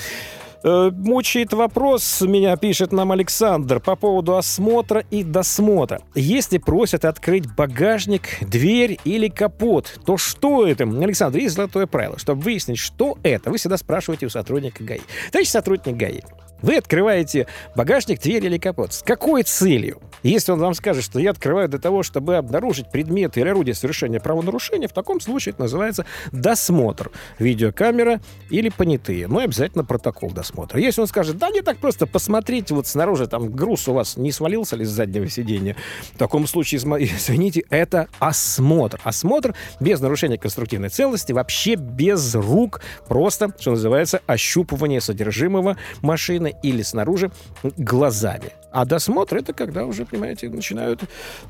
Э, 0.63 0.91
мучает 0.93 1.53
вопрос, 1.53 2.21
меня 2.21 2.57
пишет 2.57 2.93
нам 2.93 3.13
Александр, 3.13 3.81
по 3.81 3.97
поводу 3.97 4.37
осмотра 4.37 5.05
и 5.11 5.25
досмотра. 5.25 6.03
Если 6.15 6.59
просят 6.59 7.05
открыть 7.05 7.53
багажник, 7.55 8.39
дверь 8.43 8.99
или 9.05 9.29
капот, 9.29 10.01
то 10.05 10.17
что 10.17 10.67
это? 10.67 10.85
Александр, 10.85 11.39
есть 11.39 11.55
золотое 11.55 11.87
правило. 11.87 12.19
Чтобы 12.19 12.43
выяснить, 12.43 12.79
что 12.79 13.17
это, 13.23 13.51
вы 13.51 13.57
всегда 13.57 13.77
спрашиваете 13.79 14.27
у 14.27 14.31
сотрудника 14.31 14.85
ГАИ. 14.85 15.01
Товарищ 15.33 15.49
сотрудник 15.49 15.97
ГАИ, 15.97 16.21
вы 16.63 16.77
открываете 16.77 17.47
багажник, 17.75 18.21
дверь 18.21 18.47
или 18.47 18.59
капот. 18.59 18.93
С 18.93 19.03
какой 19.03 19.43
целью? 19.43 20.01
Если 20.23 20.53
он 20.53 20.59
вам 20.59 20.75
скажет, 20.75 21.05
что 21.05 21.19
я 21.19 21.31
открываю 21.31 21.69
для 21.69 21.79
того, 21.79 22.03
чтобы 22.03 22.37
обнаружить 22.37 22.91
предметы 22.91 23.41
или 23.41 23.49
орудия 23.49 23.75
совершения 23.75 24.21
правонарушения, 24.21 24.89
в 24.89 24.93
таком 24.93 25.21
случае 25.21 25.53
это 25.53 25.63
называется 25.63 26.05
досмотр. 26.33 27.11
Видеокамера 27.39 28.21
или 28.51 28.69
понятые. 28.69 29.27
Ну 29.29 29.41
и 29.41 29.45
обязательно 29.45 29.85
протокол 29.85 30.31
досмотра. 30.31 30.79
Если 30.79 31.01
он 31.01 31.07
скажет, 31.07 31.39
да 31.39 31.51
не 31.51 31.63
так 31.63 31.79
просто, 31.79 32.07
посмотрите, 32.07 32.75
вот 32.75 32.87
снаружи 32.87 33.27
там 33.27 33.51
груз 33.51 33.89
у 33.89 33.95
вас 33.95 34.17
не 34.17 34.33
свалился 34.33 34.77
ли 34.77 34.85
с 34.85 34.91
заднего 34.91 35.29
сиденья, 35.29 35.77
в 36.15 36.19
таком 36.19 36.47
случае, 36.47 36.81
извините, 37.01 37.65
это 37.71 38.09
осмотр. 38.19 39.01
Осмотр 39.05 39.55
без 39.81 40.01
нарушения 40.01 40.37
конструктивной 40.37 40.91
целости, 40.91 41.33
вообще 41.33 41.77
без 41.77 42.35
рук, 42.35 42.81
просто, 43.09 43.55
что 43.59 43.71
называется, 43.71 44.21
ощупывание 44.27 45.01
содержимого 45.01 45.77
машины 46.03 46.50
или 46.63 46.83
снаружи 46.83 47.31
глазами. 47.63 48.53
А 48.73 48.85
досмотр 48.85 49.39
это 49.39 49.53
когда 49.53 49.85
уже, 49.85 50.05
понимаете, 50.05 50.49
начинают 50.49 51.03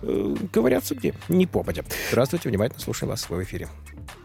э, 0.03 0.37
ковыряться 0.53 0.95
где? 0.95 1.15
Не 1.29 1.47
попадя. 1.47 1.85
Здравствуйте, 2.11 2.49
внимательно 2.49 2.81
слушаем 2.81 3.11
вас 3.11 3.29
в 3.29 3.43
эфире. 3.43 3.69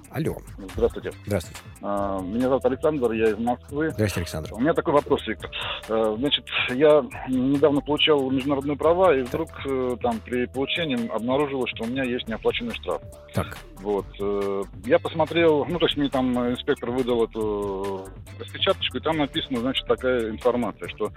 Алло. 0.10 0.38
Здравствуйте. 0.76 1.12
Здравствуйте. 1.26 1.60
А, 1.82 2.22
меня 2.22 2.48
зовут 2.48 2.66
Александр, 2.66 3.12
я 3.12 3.30
из 3.32 3.38
Москвы. 3.38 3.92
Здравствуйте, 3.92 4.20
Александр. 4.22 4.54
У 4.54 4.60
меня 4.60 4.74
такой 4.74 4.94
вопрос, 4.94 5.26
Виктор. 5.28 5.50
А, 5.90 6.16
значит, 6.18 6.46
я 6.70 7.04
недавно 7.28 7.82
получал 7.82 8.30
международные 8.32 8.78
права, 8.78 9.16
и 9.16 9.24
вдруг 9.24 9.50
э, 9.66 9.98
там 10.02 10.20
при 10.20 10.46
получении 10.46 11.08
обнаружилось, 11.10 11.72
что 11.76 11.84
у 11.84 11.88
меня 11.88 12.04
есть 12.04 12.28
неоплаченный 12.28 12.74
штраф. 12.76 13.02
Так. 13.34 13.58
Вот. 13.82 14.06
Э, 14.20 14.64
я 14.86 15.00
посмотрел, 15.00 15.66
ну, 15.66 15.78
то 15.80 15.86
есть 15.86 15.98
мне 15.98 16.10
там 16.10 16.38
инспектор 16.50 16.92
выдал 16.92 17.26
эту 17.26 18.08
распечаточку, 18.40 18.98
и 18.98 19.02
там 19.02 19.18
написано, 19.18 19.60
значит, 19.60 19.86
такая 19.86 20.30
информация, 20.30 20.88
что 20.90 21.12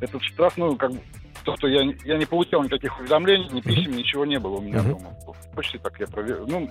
этот 0.00 0.22
штраф, 0.22 0.56
ну, 0.56 0.76
как 0.76 0.92
то, 1.44 1.56
что 1.56 1.68
я, 1.68 1.82
я 2.04 2.18
не 2.18 2.26
получал 2.26 2.62
никаких 2.62 2.98
уведомлений, 3.00 3.48
ни 3.50 3.60
писем, 3.60 3.92
ничего 3.92 4.24
не 4.24 4.38
было 4.38 4.56
у 4.56 4.60
меня 4.60 4.82
дома. 4.82 5.14
Почти 5.54 5.78
так 5.78 5.98
я 6.00 6.06
проверил. 6.06 6.46
Ну, 6.46 6.68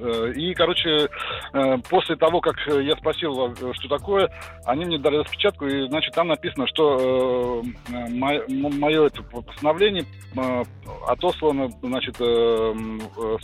э, 0.00 0.32
и, 0.34 0.54
короче, 0.54 1.08
э, 1.52 1.78
после 1.88 2.16
того, 2.16 2.40
как 2.40 2.56
я 2.80 2.96
спросил, 2.96 3.54
что 3.54 3.88
такое, 3.88 4.30
они 4.64 4.84
мне 4.84 4.98
дали 4.98 5.16
распечатку, 5.16 5.66
и, 5.66 5.88
значит, 5.88 6.14
там 6.14 6.28
написано, 6.28 6.66
что 6.66 7.62
э, 7.88 8.08
мое, 8.10 8.42
мое 8.48 9.06
это 9.06 9.22
постановление 9.22 10.04
э, 10.36 10.62
отослано, 11.06 11.68
значит, 11.82 12.16
э, 12.20 12.74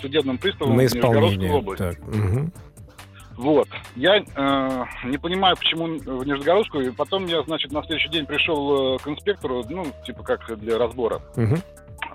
судебным 0.01 0.39
приставом 0.39 0.77
На 0.77 0.87
исполнение. 0.87 1.77
Так. 1.77 1.99
Угу. 2.01 2.51
Вот. 3.37 3.69
Я 3.97 4.17
э, 4.17 4.85
не 5.05 5.19
понимаю, 5.19 5.57
почему 5.57 5.87
в 5.87 6.27
Нижегородскую. 6.27 6.89
И 6.89 6.91
потом 6.91 7.27
я, 7.27 7.43
значит, 7.43 7.71
на 7.71 7.83
следующий 7.83 8.09
день 8.09 8.27
пришел 8.27 8.95
э, 8.95 8.99
к 8.99 9.09
инспектору, 9.09 9.63
ну, 9.69 9.85
типа 10.07 10.23
как 10.23 10.59
для 10.59 10.79
разбора. 10.79 11.21
Угу. 11.37 11.57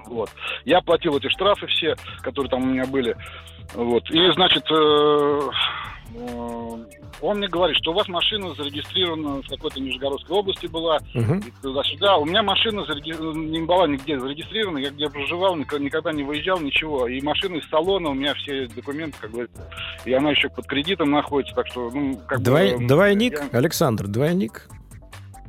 Вот. 0.07 0.29
Я 0.65 0.79
оплатил 0.79 1.15
эти 1.17 1.29
штрафы 1.29 1.67
все, 1.67 1.95
которые 2.21 2.49
там 2.49 2.63
у 2.63 2.65
меня 2.65 2.85
были. 2.85 3.15
Вот. 3.75 4.09
И, 4.09 4.31
значит, 4.33 4.63
э, 4.71 4.73
э, 4.73 5.49
он 7.21 7.37
мне 7.37 7.47
говорит, 7.47 7.77
что 7.77 7.91
у 7.91 7.93
вас 7.93 8.07
машина 8.07 8.53
зарегистрирована 8.55 9.41
в 9.41 9.47
какой-то 9.47 9.79
Нижегородской 9.79 10.35
области 10.35 10.65
была, 10.67 10.97
uh-huh. 11.13 11.43
туда-сюда. 11.61 12.17
У 12.17 12.25
меня 12.25 12.43
машина 12.43 12.85
зареги... 12.85 13.11
не 13.11 13.61
была 13.61 13.87
нигде 13.87 14.19
зарегистрирована, 14.19 14.79
я 14.79 14.89
где 14.89 15.09
проживал, 15.09 15.55
никогда 15.55 16.11
не 16.11 16.23
выезжал, 16.23 16.59
ничего. 16.59 17.07
И 17.07 17.21
машина 17.21 17.55
из 17.55 17.69
салона, 17.69 18.09
у 18.09 18.13
меня 18.13 18.33
все 18.35 18.67
документы, 18.67 19.17
как 19.21 19.31
бы, 19.31 19.49
и 20.05 20.13
она 20.13 20.31
еще 20.31 20.49
под 20.49 20.65
кредитом 20.65 21.11
находится, 21.11 21.55
так 21.55 21.67
что, 21.67 21.89
ну, 21.91 22.19
как 22.27 22.41
Двой... 22.41 22.77
бы... 22.77 22.87
Двойник, 22.87 23.41
я... 23.51 23.57
Александр, 23.59 24.07
двойник. 24.07 24.67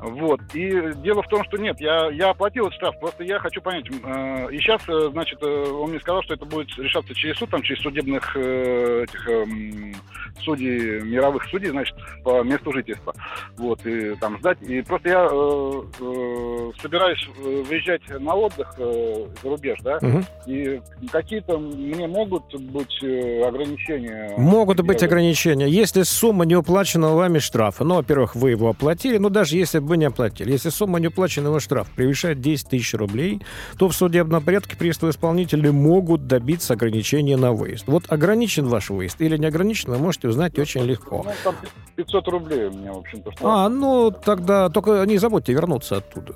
Вот. 0.03 0.41
И 0.53 0.93
дело 0.97 1.23
в 1.23 1.29
том, 1.29 1.45
что 1.45 1.57
нет, 1.57 1.81
я, 1.81 2.11
я 2.11 2.31
оплатил 2.31 2.67
этот 2.67 2.77
штраф, 2.77 2.99
просто 2.99 3.23
я 3.23 3.39
хочу 3.39 3.61
понять. 3.63 3.87
Э, 4.05 4.49
и 4.51 4.59
сейчас, 4.59 4.83
э, 4.89 5.09
значит, 5.13 5.39
э, 5.43 5.47
он 5.47 5.91
мне 5.91 6.01
сказал, 6.01 6.23
что 6.25 6.35
это 6.35 6.45
будет 6.45 6.77
решаться 6.77 7.15
через 7.15 7.37
суд, 7.37 7.51
там, 7.51 7.63
через 7.63 7.81
судебных 7.83 8.37
э, 8.37 9.05
этих 9.05 9.29
э, 9.29 9.45
судей, 10.41 11.01
мировых 11.03 11.45
судей, 11.51 11.71
значит, 11.71 11.95
по 12.25 12.43
месту 12.43 12.73
жительства. 12.73 13.15
Вот, 13.57 13.85
и 13.87 14.15
там 14.17 14.39
ждать. 14.39 14.59
И 14.63 14.83
просто 14.83 15.09
я 15.09 15.29
э, 15.31 15.83
э, 16.01 16.71
собираюсь 16.81 17.29
выезжать 17.69 18.03
на 18.21 18.35
отдых 18.35 18.75
э, 18.79 19.27
за 19.43 19.49
рубеж, 19.49 19.79
да, 19.83 19.99
угу. 19.99 20.23
и 20.47 20.81
какие-то 21.11 21.59
мне 21.59 22.07
могут 22.07 22.55
быть 22.61 23.03
ограничения. 23.03 24.35
Могут 24.37 24.81
быть 24.81 25.03
ограничения. 25.03 25.69
Если 25.69 26.03
сумма 26.03 26.45
не 26.45 26.57
уплачена 26.57 27.15
вами 27.15 27.39
штрафа, 27.39 27.85
ну, 27.85 27.97
во-первых, 27.97 28.35
вы 28.35 28.51
его 28.51 28.71
оплатили, 28.71 29.19
но 29.19 29.29
даже 29.29 29.57
если 29.57 29.79
бы 29.79 29.92
вы 29.93 29.99
не 29.99 30.07
оплатили. 30.07 30.53
Если 30.53 30.71
сумма 30.71 31.01
неуплаченного 31.01 31.61
штрафа 31.61 31.91
превышает 31.95 32.41
10 32.41 32.71
тысяч 32.71 32.95
рублей, 32.95 33.43
то 33.77 33.89
в 33.91 33.93
судебном 33.95 34.43
порядке 34.43 34.75
приставы 34.75 35.11
исполнители 35.11 35.69
могут 35.69 36.27
добиться 36.27 36.73
ограничения 36.73 37.37
на 37.37 37.53
выезд. 37.53 37.85
Вот 37.87 38.05
ограничен 38.11 38.69
ваш 38.69 38.89
выезд 38.89 39.21
или 39.21 39.37
не 39.37 39.45
ограничен, 39.45 39.91
вы 39.91 39.99
можете 39.99 40.29
узнать 40.29 40.59
очень 40.59 40.83
легко. 40.85 41.23
Ну, 41.27 41.33
там 41.45 41.57
500 41.97 42.29
рублей 42.29 42.65
у 42.69 42.71
меня, 42.71 42.95
в 42.95 42.99
общем-то. 43.01 43.33
Штраф. 43.33 43.47
А, 43.47 43.69
ну 43.69 44.11
тогда 44.11 44.71
только 44.71 45.05
не 45.05 45.19
забудьте 45.19 45.53
вернуться 45.53 45.99
оттуда. 45.99 46.35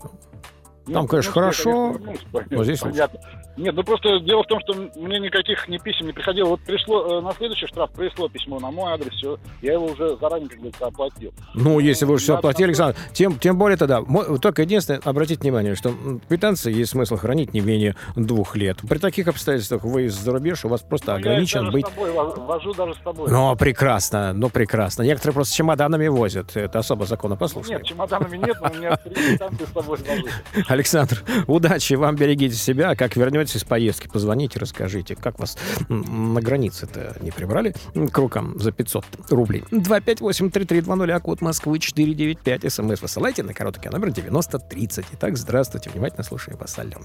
Там, 0.93 1.09
конечно, 1.09 1.31
ну, 1.31 1.35
хорошо. 1.35 1.97
Конечно, 2.33 2.65
здесь 2.65 2.81
понятно. 2.81 3.21
Нет, 3.57 3.75
ну 3.75 3.83
просто 3.83 4.21
дело 4.21 4.43
в 4.43 4.47
том, 4.47 4.61
что 4.61 4.75
мне 5.01 5.19
никаких 5.19 5.67
ни 5.69 5.79
писем 5.79 6.07
не 6.07 6.13
приходило. 6.13 6.51
Вот 6.51 6.61
пришло 6.61 7.19
э, 7.19 7.21
на 7.23 7.33
следующий 7.33 7.67
штраф 7.67 7.91
пришло 7.91 8.29
письмо 8.29 8.61
на 8.61 8.71
мой 8.71 8.93
адрес, 8.93 9.13
все. 9.15 9.39
Я 9.63 9.75
его 9.75 9.87
уже 9.87 10.17
заранее, 10.19 10.49
как 10.49 10.59
говорится, 10.59 10.87
оплатил. 10.87 11.33
Ну, 11.55 11.79
если 11.79 12.05
вы 12.05 12.15
уже 12.15 12.25
все 12.25 12.37
оплатили, 12.37 12.67
Александр, 12.67 12.97
тем, 13.15 13.39
тем 13.39 13.59
более 13.59 13.79
тогда. 13.79 14.03
Только 14.43 14.63
единственное, 14.63 15.01
обратите 15.03 15.41
внимание, 15.41 15.75
что 15.75 15.95
квитанции 16.29 16.73
есть 16.73 16.91
смысл 16.91 17.17
хранить 17.17 17.55
не 17.55 17.61
менее 17.61 17.97
двух 18.15 18.57
лет. 18.57 18.79
При 18.87 18.99
таких 18.99 19.27
обстоятельствах 19.29 19.85
вы 19.85 20.11
за 20.11 20.33
рубеж, 20.33 20.65
у 20.67 20.69
вас 20.69 20.83
просто 20.83 21.13
ну, 21.13 21.19
ограничен 21.19 21.65
я 21.65 21.71
быть... 21.71 21.87
С 21.87 21.91
тобой, 21.91 22.13
вожу 22.13 22.75
даже 22.75 22.95
с 22.95 22.99
тобой. 22.99 23.31
Ну, 23.31 23.57
прекрасно, 23.57 24.35
ну, 24.35 24.51
прекрасно. 24.51 25.03
Некоторые 25.03 25.35
просто 25.35 25.55
чемоданами 25.55 26.09
возят. 26.09 26.57
Это 26.57 26.79
особо 26.79 27.07
законопослушно. 27.07 27.73
Нет, 27.73 27.85
чемоданами 27.85 28.37
нет, 28.37 28.57
но 28.61 28.71
у 28.71 28.75
меня 28.75 28.97
три 28.97 29.15
квитанции 29.15 29.65
с 29.65 29.75
вожу. 29.75 30.05
Александр, 30.77 31.23
удачи 31.47 31.95
вам, 31.95 32.17
берегите 32.17 32.55
себя. 32.55 32.95
Как 32.95 33.17
вернетесь 33.17 33.57
из 33.57 33.65
поездки, 33.65 34.09
позвоните, 34.09 34.59
расскажите, 34.59 35.17
как 35.17 35.39
вас 35.39 35.57
на 35.89 36.43
границе-то 36.43 37.17
не 37.23 37.31
прибрали 37.31 37.75
к 38.13 38.19
рукам 38.19 38.59
за 38.59 38.73
500 38.73 39.05
рублей. 39.31 39.65
258-3320, 39.71 41.11
а 41.13 41.21
код 41.21 41.41
Москвы 41.41 41.79
495. 41.79 42.71
СМС 42.71 43.01
высылайте 43.01 43.43
на 43.43 43.55
короткий 43.55 43.89
номер 43.89 44.11
9030. 44.11 45.07
Итак, 45.15 45.39
здравствуйте, 45.39 45.89
внимательно 45.89 46.25
слушаю 46.25 46.59
вас, 46.59 46.79
Ален. 46.79 47.03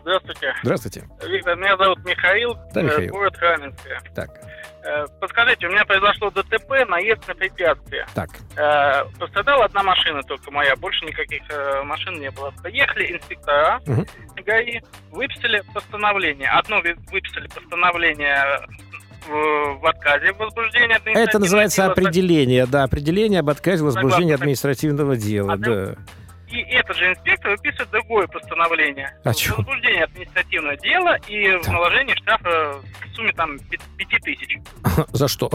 Здравствуйте. 0.00 0.54
Здравствуйте. 0.64 1.08
Виктор, 1.24 1.56
меня 1.56 1.76
зовут 1.76 2.04
Михаил, 2.04 2.56
да, 2.74 2.82
Михаил. 2.82 3.12
город 3.12 3.36
Каменское. 3.36 4.02
Так. 4.12 4.40
Э, 4.86 5.04
подскажите, 5.20 5.66
у 5.66 5.70
меня 5.70 5.84
произошло 5.84 6.30
ДТП, 6.30 6.86
наезд 6.88 7.26
на 7.26 7.34
препятствие. 7.34 8.06
Так. 8.14 8.30
Э, 8.56 9.04
пострадала 9.18 9.64
одна 9.64 9.82
машина 9.82 10.22
только 10.22 10.50
моя, 10.52 10.76
больше 10.76 11.04
никаких 11.04 11.42
э, 11.50 11.82
машин 11.82 12.20
не 12.20 12.30
было. 12.30 12.52
Поехали 12.62 13.16
инспектора 13.16 13.80
угу. 13.84 14.06
ГАИ, 14.44 14.80
выписали 15.10 15.60
постановление. 15.74 16.48
Одно 16.50 16.80
выписали 17.10 17.48
постановление 17.48 18.60
в, 19.26 19.80
в 19.80 19.86
отказе 19.86 20.32
в 20.32 20.38
возбуждении 20.38 20.94
административного 20.94 21.28
Это 21.28 21.38
называется 21.40 21.82
дела. 21.82 21.92
определение, 21.92 22.66
да, 22.66 22.84
определение 22.84 23.40
об 23.40 23.50
отказе 23.50 23.82
в 23.82 23.86
возбуждении 23.86 24.34
административного 24.34 25.16
дела, 25.16 25.54
а 25.54 25.56
да. 25.56 25.94
И 26.48 26.60
этот 26.60 26.96
же 26.96 27.10
инспектор 27.10 27.50
выписывает 27.50 27.90
другое 27.90 28.26
постановление. 28.28 29.16
А 29.24 29.32
что? 29.32 29.56
Возбуждение 29.56 30.04
административного 30.04 30.76
дела 30.76 31.16
и 31.26 31.56
в 31.56 31.68
наложении 31.68 32.14
штрафа 32.14 32.80
в 32.80 33.14
сумме 33.14 33.32
там 33.32 33.58
5000. 33.58 34.58
За 35.12 35.26
что? 35.26 35.50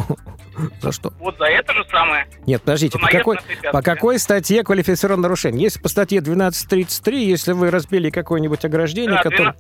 За 0.82 0.92
что? 0.92 1.14
Вот 1.20 1.38
за 1.38 1.46
это 1.46 1.74
же 1.74 1.86
самое. 1.90 2.28
Нет, 2.46 2.62
подождите, 2.62 3.00
по 3.00 3.08
какой, 3.08 3.38
по 3.72 3.82
какой 3.82 4.20
статье 4.20 4.64
квалифицировано 4.64 5.24
нарушение? 5.24 5.64
Если 5.64 5.80
по 5.80 5.88
статье 5.88 6.20
1233, 6.20 7.24
если 7.24 7.54
вы 7.54 7.72
разбили 7.72 8.10
какое-нибудь 8.10 8.64
ограждение, 8.66 9.18
да, 9.18 9.24
которое... 9.24 9.56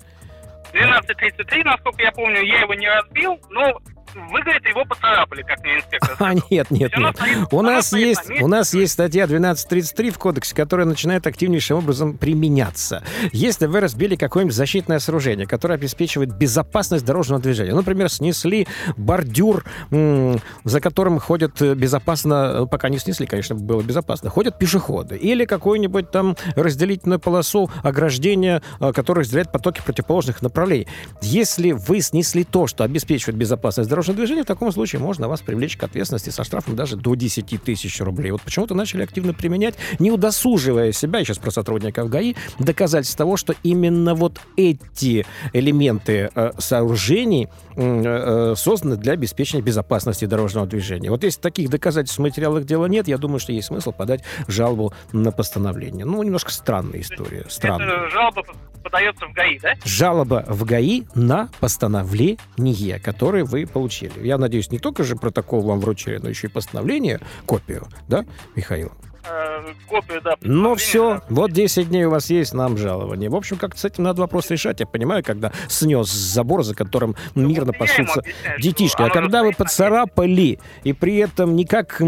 12.33, 0.74 1.63
насколько 1.63 2.02
я 2.02 2.12
помню, 2.12 2.44
я 2.44 2.62
его 2.62 2.74
не 2.74 2.88
разбил, 2.88 3.39
но 3.50 3.82
вы, 4.15 4.41
говорите, 4.41 4.69
его 4.69 4.86
поцарапали, 4.86 5.41
как 5.43 5.60
мне 5.62 5.78
инспектор. 5.78 6.15
А, 6.19 6.34
нет, 6.34 6.71
нет, 6.71 6.91
нет. 6.97 7.15
Стоит, 7.15 7.47
у 7.52 7.62
нас, 7.62 7.93
есть, 7.93 8.30
у 8.41 8.47
нас 8.47 8.74
есть 8.74 8.93
статья 8.93 9.26
1233 9.26 10.12
в 10.12 10.17
кодексе, 10.17 10.56
которая 10.56 10.86
начинает 10.86 11.26
активнейшим 11.28 11.78
образом 11.78 12.17
применяться. 12.17 13.04
Если 13.32 13.65
вы 13.65 13.80
разбили 13.80 14.15
какое-нибудь 14.15 14.56
защитное 14.56 15.00
сооружение, 15.00 15.47
которое 15.47 15.76
обеспечивает 15.76 16.36
безопасность 16.36 17.06
дорожного 17.06 17.41
движения, 17.41 17.74
например, 17.74 18.10
снесли 18.10 18.67
бордюр, 18.97 19.65
за 19.89 20.80
которым 20.82 21.19
ходят 21.19 21.62
безопасно, 21.62 22.60
ну, 22.62 22.67
пока 22.67 22.89
не 22.89 23.00
снесли, 23.00 23.26
конечно, 23.26 23.56
было 23.56 23.82
безопасно, 23.82 24.30
ходят 24.30 24.58
пешеходы, 24.60 25.17
или 25.17 25.45
какую-нибудь 25.45 26.12
там 26.12 26.36
разделительную 26.56 27.19
полосу 27.19 27.69
ограждения, 27.84 28.62
э, 28.80 28.91
которое 28.93 29.21
разделяет 29.21 29.52
потоки 29.52 29.82
противоположных 29.86 30.41
направлений. 30.41 30.88
Если 31.21 31.71
вы 31.71 32.02
снесли 32.02 32.43
то, 32.43 32.67
что 32.67 32.84
обеспечивает 32.84 33.38
безопасность 33.38 33.89
дорожного 33.89 34.01
дорожного 34.02 34.18
движения, 34.18 34.44
в 34.44 34.48
таком 34.48 34.72
случае 34.72 35.00
можно 35.00 35.28
вас 35.28 35.42
привлечь 35.42 35.78
к 35.78 35.84
ответственности 35.84 36.32
со 36.32 36.44
штрафом 36.44 36.76
даже 36.76 36.96
до 36.96 37.14
10 37.14 37.62
тысяч 37.64 38.02
рублей. 38.02 38.32
Вот 38.32 38.42
почему-то 38.42 38.74
начали 38.74 39.04
активно 39.04 39.34
применять, 39.34 39.76
не 40.00 40.12
удосуживая 40.12 40.92
себя, 40.92 41.20
я 41.20 41.26
сейчас 41.26 41.38
про 41.38 41.52
сотрудников 41.52 42.10
ГАИ, 42.10 42.34
доказательств 42.58 43.16
того, 43.16 43.38
что 43.38 43.54
именно 43.62 44.16
вот 44.16 44.40
эти 44.58 45.26
элементы 45.54 46.32
э, 46.34 46.52
сооружений 46.58 47.48
э, 47.76 48.04
э, 48.04 48.56
созданы 48.56 48.96
для 48.96 49.14
обеспечения 49.14 49.62
безопасности 49.62 50.26
дорожного 50.26 50.66
движения. 50.66 51.12
Вот 51.12 51.24
если 51.24 51.40
таких 51.40 51.70
доказательств 51.70 52.18
в 52.18 52.22
материалах 52.22 52.66
дела 52.66 52.88
нет, 52.88 53.08
я 53.08 53.18
думаю, 53.20 53.40
что 53.40 53.52
есть 53.52 53.68
смысл 53.68 53.92
подать 53.92 54.24
жалобу 54.48 54.94
на 55.12 55.32
постановление. 55.32 56.06
Ну, 56.06 56.24
немножко 56.24 56.52
странная 56.52 57.02
история. 57.02 57.46
Странная. 57.50 57.88
Это 57.88 58.10
жалоба 58.10 58.44
подается 58.82 59.26
в 59.28 59.34
ГАИ, 59.34 59.60
да? 59.60 59.74
Жалоба 59.86 60.44
в 60.48 60.66
ГАИ 60.66 61.04
на 61.14 61.50
постановление, 61.60 63.00
которое 63.00 63.44
вы 63.44 63.66
получили. 63.68 63.90
Я 63.99 64.38
надеюсь, 64.38 64.71
не 64.71 64.80
только 64.80 65.04
же 65.04 65.15
протокол 65.15 65.62
вам 65.62 65.80
вручили, 65.80 66.17
но 66.17 66.30
еще 66.30 66.47
и 66.47 66.49
постановление, 66.49 67.19
копию, 67.45 67.88
да, 68.08 68.25
Михаил? 68.56 68.91
Э, 69.23 69.73
копию, 69.88 70.21
да. 70.21 70.36
Ну 70.41 70.75
все, 70.75 71.21
вот 71.29 71.51
10 71.51 71.89
дней 71.89 72.05
у 72.05 72.10
вас 72.10 72.29
есть 72.29 72.53
нам 72.53 72.77
жалование. 72.77 73.29
В 73.29 73.36
общем, 73.36 73.57
как 73.57 73.77
с 73.77 73.86
этим 73.86 74.03
надо 74.03 74.21
вопрос 74.21 74.49
решать. 74.49 74.79
Я 74.79 74.88
понимаю, 74.88 75.23
когда 75.23 75.51
снес 75.67 76.10
забор, 76.10 76.63
за 76.63 76.73
которым 76.73 77.15
ну, 77.36 77.47
мирно 77.47 77.71
пасутся 77.71 78.23
детишки. 78.60 79.01
А 79.01 79.10
когда 79.10 79.43
вы 79.43 79.53
поцарапали 79.53 80.60
и 80.84 80.93
при 80.93 81.17
этом 81.17 81.55
никак, 81.55 82.01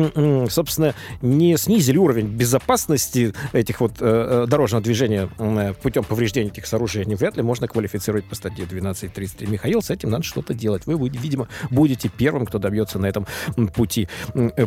собственно, 0.49 0.95
не 1.21 1.55
снизили 1.57 1.97
уровень 1.97 2.27
безопасности 2.27 3.33
этих 3.51 3.81
вот 3.81 3.93
э, 3.99 4.43
э 4.45 4.47
дорожного 4.47 4.83
движения 4.83 5.29
э, 5.37 5.73
путем 5.81 6.03
повреждения 6.03 6.49
этих 6.49 6.65
сооружений, 6.65 7.15
вряд 7.15 7.37
ли 7.37 7.43
можно 7.43 7.67
квалифицировать 7.67 8.25
по 8.25 8.35
статье 8.35 8.65
12.33. 8.65 9.49
Михаил, 9.49 9.81
с 9.81 9.89
этим 9.89 10.09
надо 10.09 10.23
что-то 10.23 10.53
делать. 10.53 10.85
Вы, 10.85 11.09
видимо, 11.09 11.47
будете 11.69 12.09
первым, 12.09 12.45
кто 12.45 12.57
добьется 12.57 12.97
на 12.97 13.05
этом 13.05 13.27
пути 13.75 14.07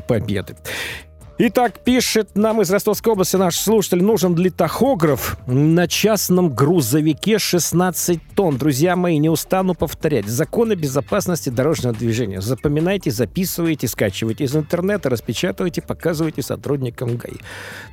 победы. 0.06 0.56
Итак, 1.38 1.80
пишет 1.80 2.30
нам 2.34 2.62
из 2.62 2.70
Ростовской 2.70 3.12
области 3.12 3.36
наш 3.36 3.56
слушатель, 3.56 4.02
нужен 4.02 4.34
ли 4.36 4.48
тахограф 4.48 5.36
на 5.46 5.86
частном 5.86 6.54
грузовике 6.54 7.38
16 7.38 8.20
тонн. 8.34 8.56
Друзья 8.56 8.96
мои, 8.96 9.18
не 9.18 9.28
устану 9.28 9.74
повторять. 9.74 10.26
Законы 10.26 10.72
безопасности 10.72 11.50
дорожного 11.50 11.94
движения. 11.94 12.40
Запоминайте, 12.40 13.10
записывайте, 13.10 13.86
скачивайте 13.86 14.44
из 14.44 14.56
интернета, 14.56 15.10
распечатывайте, 15.10 15.82
показывайте 15.82 16.40
сотрудникам 16.40 17.18
ГАИ. 17.18 17.36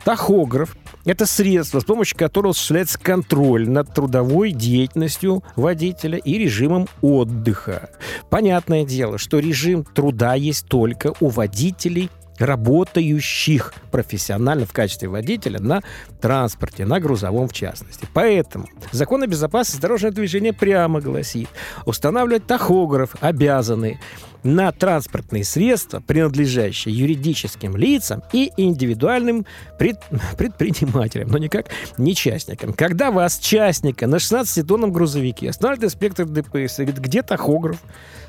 Тахограф– 0.06 0.78
это 1.06 1.26
средство, 1.26 1.82
с 1.82 1.84
помощью 1.84 2.18
которого 2.18 2.52
осуществляется 2.52 2.98
контроль 2.98 3.68
над 3.68 3.94
трудовой 3.94 4.54
деятельностью 4.54 5.44
водителя 5.58 6.18
и 6.18 6.38
режимом 6.38 6.88
отдыха. 7.02 7.89
Понятное 8.30 8.86
дело, 8.86 9.18
что 9.18 9.39
режим 9.39 9.84
труда 9.84 10.34
есть 10.36 10.66
только 10.68 11.12
у 11.20 11.28
водителей 11.28 12.10
работающих 12.40 13.74
профессионально 13.92 14.66
в 14.66 14.74
качестве 14.74 15.10
водителя 15.10 15.60
на 15.60 15.82
транспорте, 16.22 16.86
на 16.86 17.00
грузовом 17.00 17.48
в 17.48 17.54
частности. 17.54 18.08
Поэтому 18.14 18.68
закон 18.92 19.24
о 19.24 19.28
безопасности 19.28 19.82
дорожного 19.82 20.14
движения 20.14 20.54
прямо 20.54 21.02
гласит, 21.02 21.50
устанавливать 21.86 22.48
тахограф 22.48 23.16
обязаны 23.22 24.00
на 24.44 24.72
транспортные 24.72 25.44
средства, 25.44 26.02
принадлежащие 26.02 26.96
юридическим 26.96 27.76
лицам 27.78 28.24
и 28.34 28.52
индивидуальным 28.58 29.46
пред... 29.80 29.98
предпринимателям, 30.38 31.30
но 31.30 31.38
никак 31.38 31.68
не 31.98 32.14
частникам. 32.14 32.74
Когда 32.74 33.12
вас, 33.12 33.40
частника, 33.40 34.06
на 34.06 34.16
16-тонном 34.16 34.92
грузовике 34.92 35.50
останавливает 35.50 35.94
инспектор 35.94 36.26
ДПС 36.26 36.80
и 36.80 36.84
говорит, 36.84 37.02
где 37.02 37.22
тахограф? 37.22 37.78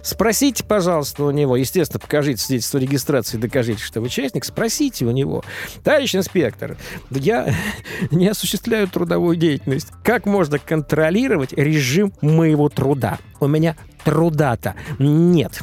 Спросите, 0.04 0.62
пожалуйста, 0.62 1.24
у 1.24 1.30
него, 1.30 1.56
естественно, 1.56 1.98
покажите 1.98 2.42
свидетельство 2.42 2.76
регистрации, 2.76 3.38
докажите, 3.38 3.82
что 3.82 4.02
вы 4.02 4.10
частник, 4.10 4.44
спросите 4.44 5.06
у 5.06 5.10
него. 5.10 5.42
Товарищ 5.82 6.14
инспектор, 6.14 6.76
я 7.10 7.54
не 8.10 8.28
осуществляю 8.28 8.86
трудовую 8.86 9.36
деятельность. 9.36 9.88
Как 10.04 10.26
можно 10.26 10.58
контролировать 10.58 11.54
режим 11.54 12.12
моего 12.20 12.68
труда? 12.68 13.18
У 13.40 13.46
меня 13.46 13.76
труда-то 14.04 14.74
нет. 14.98 15.62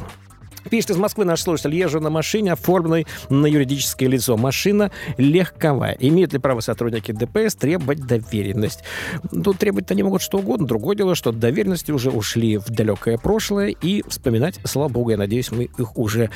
Пишет 0.70 0.90
из 0.90 0.96
Москвы 0.96 1.24
наш 1.24 1.42
слушатель. 1.42 1.74
Езжу 1.74 2.00
на 2.00 2.10
машине, 2.10 2.52
оформленной 2.52 3.06
на 3.28 3.46
юридическое 3.46 4.08
лицо. 4.08 4.36
Машина 4.36 4.90
легковая. 5.16 5.96
Имеют 6.00 6.32
ли 6.32 6.38
право 6.38 6.60
сотрудники 6.60 7.12
ДПС 7.12 7.54
требовать 7.54 8.06
доверенность? 8.06 8.82
Ну, 9.30 9.52
требовать 9.52 9.90
они 9.90 10.02
могут 10.02 10.22
что 10.22 10.38
угодно. 10.38 10.66
Другое 10.66 10.96
дело, 10.96 11.14
что 11.14 11.32
доверенности 11.32 11.92
уже 11.92 12.10
ушли 12.10 12.58
в 12.58 12.70
далекое 12.70 13.18
прошлое. 13.18 13.74
И 13.82 14.02
вспоминать, 14.08 14.58
слава 14.64 14.88
богу, 14.88 15.10
я 15.10 15.16
надеюсь, 15.16 15.50
мы 15.50 15.64
их 15.64 15.96
уже 15.96 16.30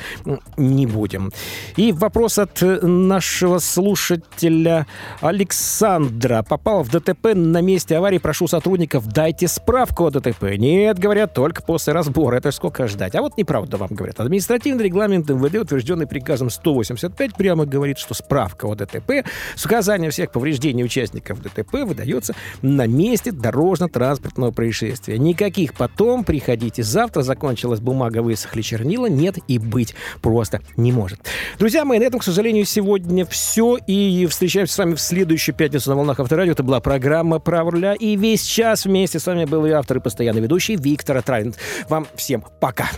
не 0.57 0.85
будем. 0.85 1.31
И 1.75 1.91
вопрос 1.91 2.39
от 2.39 2.61
нашего 2.61 3.59
слушателя 3.59 4.87
Александра. 5.21 6.43
Попал 6.47 6.83
в 6.83 6.89
ДТП 6.89 7.33
на 7.33 7.61
месте 7.61 7.97
аварии. 7.97 8.17
Прошу 8.17 8.47
сотрудников, 8.47 9.07
дайте 9.07 9.47
справку 9.47 10.05
о 10.05 10.11
ДТП. 10.11 10.55
Нет, 10.57 10.99
говорят, 10.99 11.33
только 11.33 11.61
после 11.61 11.93
разбора. 11.93 12.37
Это 12.37 12.51
сколько 12.51 12.87
ждать? 12.87 13.15
А 13.15 13.21
вот 13.21 13.37
неправда 13.37 13.77
вам 13.77 13.89
говорят. 13.91 14.16
Административный 14.17 14.85
регламент 14.85 15.29
МВД, 15.29 15.55
утвержденный 15.55 16.07
приказом 16.07 16.49
185, 16.49 17.35
прямо 17.35 17.65
говорит, 17.65 17.97
что 17.97 18.13
справка 18.13 18.65
о 18.65 18.75
ДТП 18.75 19.25
с 19.55 19.65
указанием 19.65 20.11
всех 20.11 20.31
повреждений 20.31 20.83
участников 20.83 21.41
ДТП 21.41 21.83
выдается 21.83 22.35
на 22.61 22.87
месте 22.87 23.31
дорожно-транспортного 23.31 24.51
происшествия. 24.51 25.17
Никаких 25.17 25.73
потом, 25.73 26.23
приходите 26.23 26.83
завтра, 26.83 27.21
закончилась 27.21 27.79
бумага, 27.79 28.21
высохли 28.21 28.61
чернила, 28.61 29.07
нет 29.07 29.37
и 29.47 29.57
быть 29.57 29.95
просто 30.21 30.61
не 30.75 30.91
может. 30.91 31.19
Друзья 31.59 31.85
мои, 31.85 31.99
на 31.99 32.03
этом, 32.03 32.19
к 32.19 32.23
сожалению, 32.23 32.65
сегодня 32.65 33.25
все. 33.25 33.77
И 33.87 34.25
встречаемся 34.27 34.73
с 34.73 34.77
вами 34.77 34.95
в 34.95 35.01
следующую 35.01 35.55
пятницу 35.55 35.89
на 35.89 35.95
волнах 35.95 36.19
Авторадио. 36.19 36.53
Это 36.53 36.63
была 36.63 36.79
программа 36.79 37.39
«Право 37.39 37.71
руля». 37.71 37.93
И 37.93 38.15
весь 38.15 38.43
час 38.43 38.85
вместе 38.85 39.19
с 39.19 39.25
вами 39.25 39.45
был 39.45 39.65
и 39.65 39.71
автор 39.71 39.97
и 39.97 39.99
постоянный 39.99 40.41
ведущий 40.41 40.75
Виктор 40.75 41.21
Травин. 41.21 41.53
Вам 41.89 42.07
всем 42.15 42.43
пока. 42.59 42.89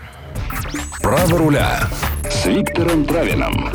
Право 1.02 1.38
руля 1.38 1.80
с 2.30 2.46
Виктором 2.46 3.06
Травином. 3.06 3.72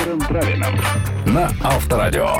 На 1.26 1.50
Авторадио. 1.62 2.38